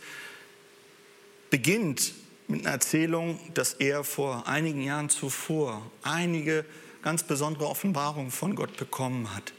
[1.51, 2.13] beginnt
[2.47, 6.65] mit einer Erzählung, dass er vor einigen Jahren zuvor einige
[7.03, 9.53] ganz besondere Offenbarungen von Gott bekommen hat.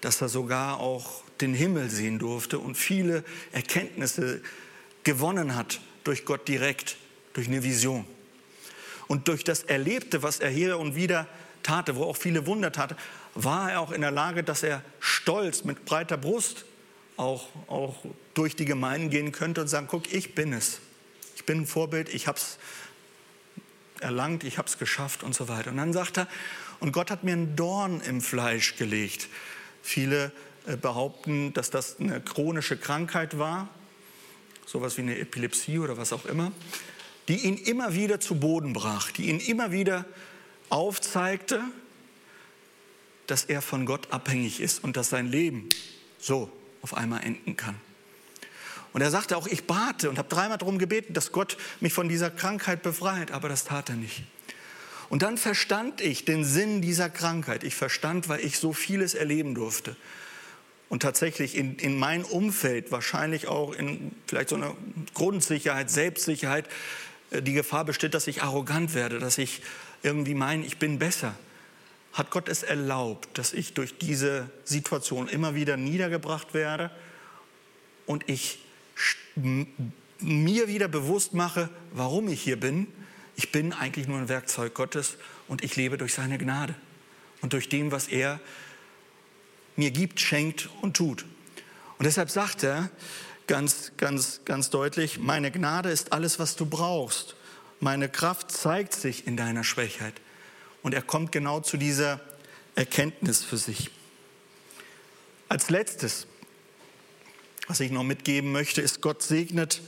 [0.00, 4.42] Dass er sogar auch den Himmel sehen durfte und viele Erkenntnisse
[5.04, 6.96] gewonnen hat durch Gott direkt,
[7.32, 8.04] durch eine Vision.
[9.08, 11.26] Und durch das Erlebte, was er hier und wieder
[11.62, 12.96] tate, wo auch viele Wunder tate,
[13.34, 16.64] war er auch in der Lage, dass er stolz mit breiter Brust
[17.16, 17.96] auch, auch
[18.34, 20.80] durch die Gemeinden gehen könnte und sagen, guck, ich bin es.
[21.36, 22.58] Ich bin ein Vorbild, ich habe es
[24.00, 25.70] erlangt, ich habe es geschafft und so weiter.
[25.70, 26.28] Und dann sagt er,
[26.80, 29.28] und Gott hat mir einen Dorn im Fleisch gelegt.
[29.82, 30.32] Viele
[30.66, 33.68] äh, behaupten, dass das eine chronische Krankheit war,
[34.66, 36.52] sowas wie eine Epilepsie oder was auch immer,
[37.28, 40.06] die ihn immer wieder zu Boden brach, die ihn immer wieder
[40.68, 41.62] aufzeigte,
[43.30, 45.68] dass er von Gott abhängig ist und dass sein Leben
[46.18, 46.50] so
[46.82, 47.76] auf einmal enden kann.
[48.92, 52.08] Und er sagte auch, ich bate und habe dreimal darum gebeten, dass Gott mich von
[52.08, 54.24] dieser Krankheit befreit, aber das tat er nicht.
[55.08, 57.64] Und dann verstand ich den Sinn dieser Krankheit.
[57.64, 59.96] Ich verstand, weil ich so vieles erleben durfte.
[60.88, 64.76] Und tatsächlich in, in mein Umfeld, wahrscheinlich auch in vielleicht so einer
[65.14, 66.68] Grundsicherheit, Selbstsicherheit,
[67.30, 69.62] äh, die Gefahr besteht, dass ich arrogant werde, dass ich
[70.02, 71.34] irgendwie meine, ich bin besser.
[72.12, 76.90] Hat Gott es erlaubt, dass ich durch diese Situation immer wieder niedergebracht werde
[78.06, 78.58] und ich
[80.18, 82.88] mir wieder bewusst mache, warum ich hier bin.
[83.36, 85.16] Ich bin eigentlich nur ein Werkzeug Gottes
[85.48, 86.74] und ich lebe durch seine Gnade
[87.40, 88.40] und durch dem, was er
[89.76, 91.24] mir gibt, schenkt und tut.
[91.98, 92.90] Und deshalb sagt er
[93.46, 97.36] ganz, ganz, ganz deutlich, meine Gnade ist alles, was du brauchst.
[97.78, 100.14] Meine Kraft zeigt sich in deiner Schwächheit.
[100.82, 102.20] Und er kommt genau zu dieser
[102.74, 103.90] Erkenntnis für sich.
[105.48, 106.26] Als letztes,
[107.66, 109.80] was ich noch mitgeben möchte, ist, Gott segnet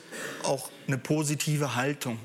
[0.42, 2.18] auch eine positive Haltung,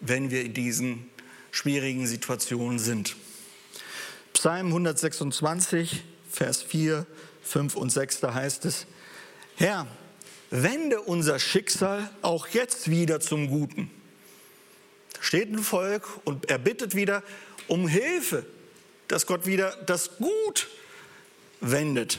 [0.00, 1.10] wenn wir in diesen
[1.50, 3.16] schwierigen Situationen sind.
[4.32, 7.06] Psalm 126, Vers 4,
[7.42, 8.86] 5 und 6, da heißt es,
[9.56, 9.86] Herr,
[10.50, 13.90] wende unser Schicksal auch jetzt wieder zum Guten.
[15.14, 17.22] Da steht ein Volk und er bittet wieder
[17.70, 18.44] um Hilfe,
[19.06, 20.68] dass Gott wieder das Gut
[21.60, 22.18] wendet.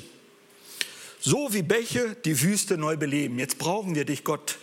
[1.20, 3.38] So wie Bäche die Wüste neu beleben.
[3.38, 4.58] Jetzt brauchen wir dich, Gott.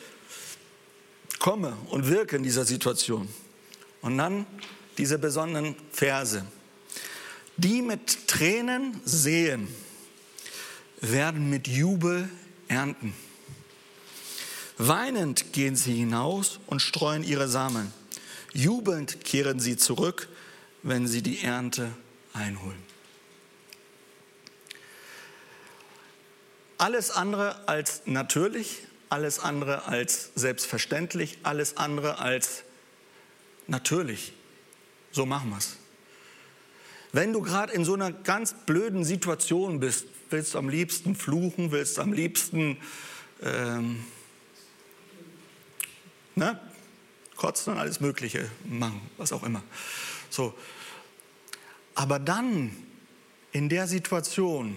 [1.39, 3.29] Komme und wirke in dieser Situation.
[4.01, 4.47] Und dann
[4.97, 6.45] diese besonderen Verse.
[7.59, 9.69] Die mit Tränen sehen,
[11.01, 12.29] werden mit Jubel
[12.67, 13.13] ernten.
[14.79, 17.93] Weinend gehen sie hinaus und streuen ihre Samen.
[18.55, 20.29] Jubelnd kehren sie zurück,
[20.83, 21.91] wenn sie die Ernte
[22.33, 22.83] einholen.
[26.79, 32.63] Alles andere als natürlich, alles andere als selbstverständlich, alles andere als
[33.67, 34.33] natürlich.
[35.11, 35.77] So machen wir es.
[37.13, 41.73] Wenn du gerade in so einer ganz blöden Situation bist, willst du am liebsten fluchen,
[41.73, 42.77] willst du am liebsten
[43.43, 44.05] ähm,
[46.35, 46.61] ne,
[47.37, 49.63] kotzen und alles Mögliche machen, was auch immer.
[50.31, 50.55] So.
[51.95, 52.77] Aber dann
[53.53, 54.77] in der Situation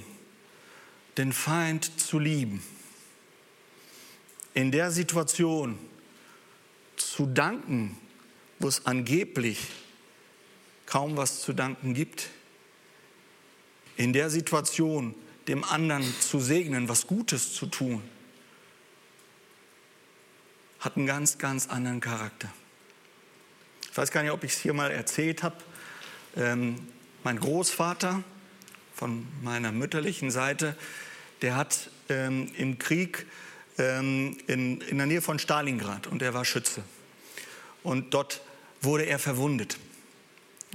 [1.17, 2.63] den Feind zu lieben,
[4.53, 5.77] in der Situation
[6.95, 7.97] zu danken,
[8.59, 9.67] wo es angeblich
[10.85, 12.29] kaum was zu danken gibt.
[13.95, 15.15] In der Situation
[15.47, 18.01] dem anderen zu segnen, was Gutes zu tun,
[20.79, 22.51] hat einen ganz, ganz anderen Charakter.
[23.91, 25.57] Ich weiß gar nicht, ob ich es hier mal erzählt habe.
[26.37, 26.77] Ähm,
[27.25, 28.23] mein Großvater
[28.95, 30.77] von meiner mütterlichen Seite,
[31.41, 33.25] der hat ähm, im Krieg
[33.77, 36.83] ähm, in, in der Nähe von Stalingrad und er war Schütze.
[37.83, 38.41] Und dort
[38.81, 39.77] wurde er verwundet.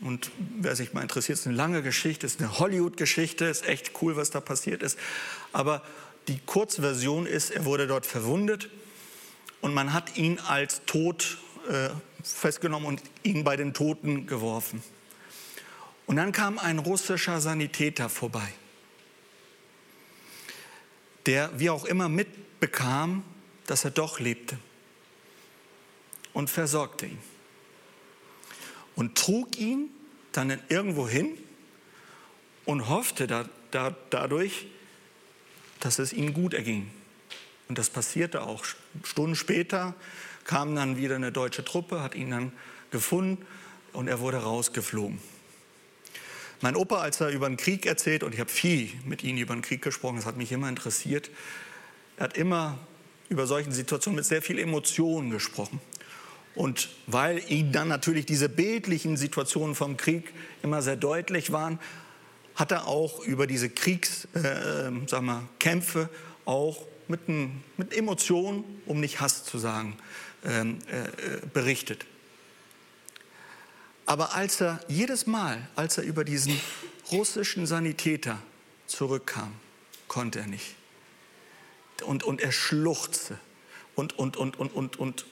[0.03, 4.17] Und wer sich mal interessiert, ist eine lange Geschichte, ist eine Hollywood-Geschichte, ist echt cool,
[4.17, 4.99] was da passiert ist.
[5.55, 5.83] Aber
[6.29, 8.69] die Kurzversion ist, er wurde dort verwundet
[9.63, 11.39] und man hat ihn als tot
[11.71, 11.89] äh,
[12.35, 14.83] festgenommen und ihn bei den Toten geworfen.
[16.07, 18.53] Und dann kam ein russischer Sanitäter vorbei,
[21.27, 23.25] der wie auch immer mitbekam,
[23.67, 24.59] dass er doch lebte
[26.33, 27.19] und versorgte ihn
[28.95, 29.91] und trug ihn
[30.33, 31.39] dann irgendwo hin
[32.65, 34.67] und hoffte da, da, dadurch,
[35.81, 36.91] dass es ihm gut erging.
[37.69, 38.65] Und das passierte auch.
[39.03, 39.95] Stunden später
[40.47, 42.53] kam dann wieder eine deutsche Truppe, hat ihn dann
[42.91, 43.45] gefunden
[43.93, 45.19] und er wurde rausgeflogen.
[46.63, 49.55] Mein Opa, als er über den Krieg erzählt, und ich habe viel mit ihm über
[49.55, 51.31] den Krieg gesprochen, das hat mich immer interessiert,
[52.17, 52.79] er hat immer
[53.29, 55.81] über solchen Situationen mit sehr viel Emotionen gesprochen.
[56.55, 60.33] Und weil ihm dann natürlich diese bildlichen Situationen vom Krieg
[60.63, 61.79] immer sehr deutlich waren,
[62.55, 66.09] hat er auch über diese Kriegskämpfe äh,
[66.47, 69.99] auch mit, ein, mit Emotionen, um nicht Hass zu sagen,
[70.47, 72.07] ähm, äh, äh, berichtet.
[74.07, 76.59] Aber als er jedes Mal, als er über diesen
[77.11, 78.41] russischen Sanitäter
[78.87, 79.53] zurückkam,
[80.07, 80.77] konnte er nicht.
[82.05, 83.39] Und, und er schluchzte.
[83.97, 85.27] Und, und, und, und, und, und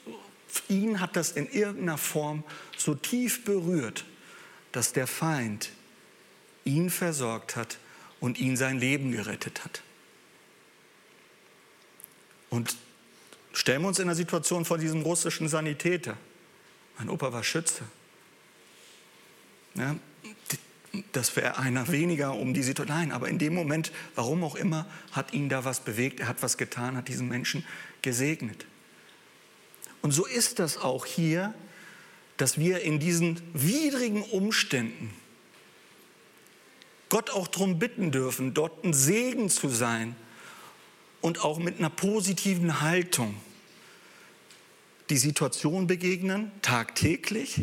[0.68, 2.42] ihn hat das in irgendeiner Form
[2.76, 4.04] so tief berührt,
[4.72, 5.70] dass der Feind
[6.64, 7.78] ihn versorgt hat
[8.18, 9.82] und ihn sein Leben gerettet hat.
[12.50, 12.76] Und
[13.54, 16.16] stellen wir uns in der Situation vor diesem russischen Sanitäter.
[16.98, 17.84] Mein Opa war Schütze.
[19.74, 19.96] Ja,
[21.12, 22.96] das wäre einer weniger um die Situation.
[22.96, 26.42] Nein, aber in dem Moment, warum auch immer, hat ihn da was bewegt, er hat
[26.42, 27.64] was getan, hat diesen Menschen
[28.02, 28.66] gesegnet.
[30.02, 31.54] Und so ist das auch hier,
[32.36, 35.10] dass wir in diesen widrigen Umständen
[37.08, 40.16] Gott auch darum bitten dürfen, dort ein Segen zu sein
[41.24, 43.34] und auch mit einer positiven Haltung
[45.08, 47.62] die Situation begegnen, tagtäglich,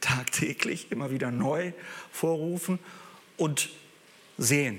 [0.00, 1.72] tagtäglich immer wieder neu
[2.12, 2.78] vorrufen
[3.36, 3.70] und
[4.38, 4.78] sehen,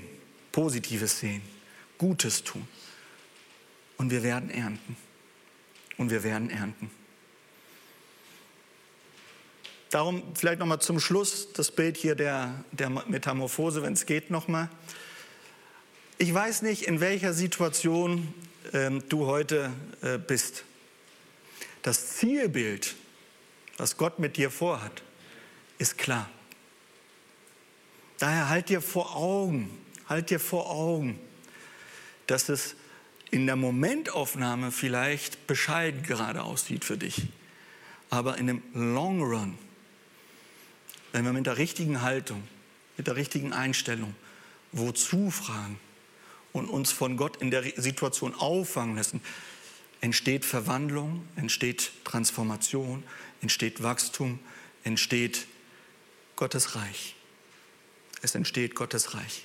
[0.50, 1.42] Positives sehen,
[1.98, 2.66] Gutes tun.
[3.98, 4.96] Und wir werden ernten.
[5.98, 6.90] Und wir werden ernten.
[9.90, 14.70] Darum vielleicht nochmal zum Schluss das Bild hier der, der Metamorphose, wenn es geht nochmal.
[16.22, 18.32] Ich weiß nicht, in welcher Situation
[18.72, 20.62] ähm, du heute äh, bist.
[21.82, 22.94] Das Zielbild,
[23.76, 25.02] was Gott mit dir vorhat,
[25.78, 26.30] ist klar.
[28.20, 29.68] Daher halt dir vor Augen,
[30.08, 31.18] halt dir vor Augen,
[32.28, 32.76] dass es
[33.32, 37.30] in der Momentaufnahme vielleicht bescheiden gerade aussieht für dich.
[38.10, 39.58] Aber in dem Long Run,
[41.10, 42.44] wenn wir mit der richtigen Haltung,
[42.96, 44.14] mit der richtigen Einstellung,
[44.70, 45.80] wozu fragen
[46.52, 49.20] und uns von Gott in der Situation auffangen lassen,
[50.00, 53.04] entsteht Verwandlung, entsteht Transformation,
[53.40, 54.38] entsteht Wachstum,
[54.84, 55.46] entsteht
[56.36, 57.14] Gottes Reich.
[58.20, 59.44] Es entsteht Gottes Reich.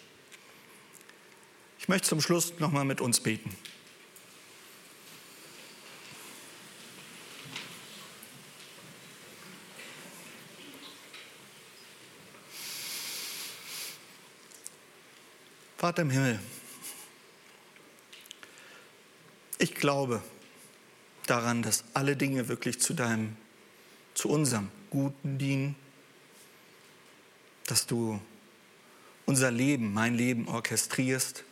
[1.79, 3.55] Ich möchte zum Schluss nochmal mit uns beten.
[15.77, 16.39] Vater im Himmel,
[19.57, 20.21] ich glaube
[21.25, 23.35] daran, dass alle Dinge wirklich zu deinem,
[24.13, 25.75] zu unserem Guten dienen
[27.67, 28.19] dass du
[29.25, 31.43] unser Leben, mein Leben orchestrierst,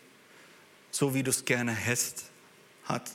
[0.90, 2.32] so wie du es gerne hättest,
[2.86, 3.12] hat.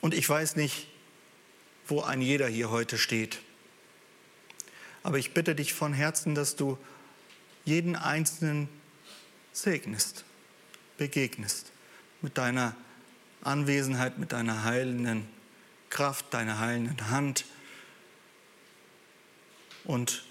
[0.00, 0.86] Und ich weiß nicht,
[1.86, 3.40] wo ein jeder hier heute steht.
[5.02, 6.78] Aber ich bitte dich von Herzen, dass du
[7.64, 8.68] jeden Einzelnen
[9.52, 10.24] segnest,
[11.00, 11.72] begegnest
[12.20, 12.76] mit deiner
[13.40, 15.26] Anwesenheit, mit deiner heilenden
[15.88, 17.46] Kraft, deiner heilenden Hand
[19.84, 20.26] und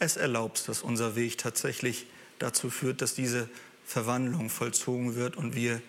[0.00, 2.06] es erlaubst, dass unser Weg tatsächlich
[2.40, 3.48] dazu führt, dass diese
[3.84, 5.80] Verwandlung vollzogen wird und wir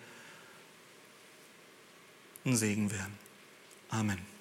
[2.44, 3.18] ein Segen werden.
[3.88, 4.33] Amen.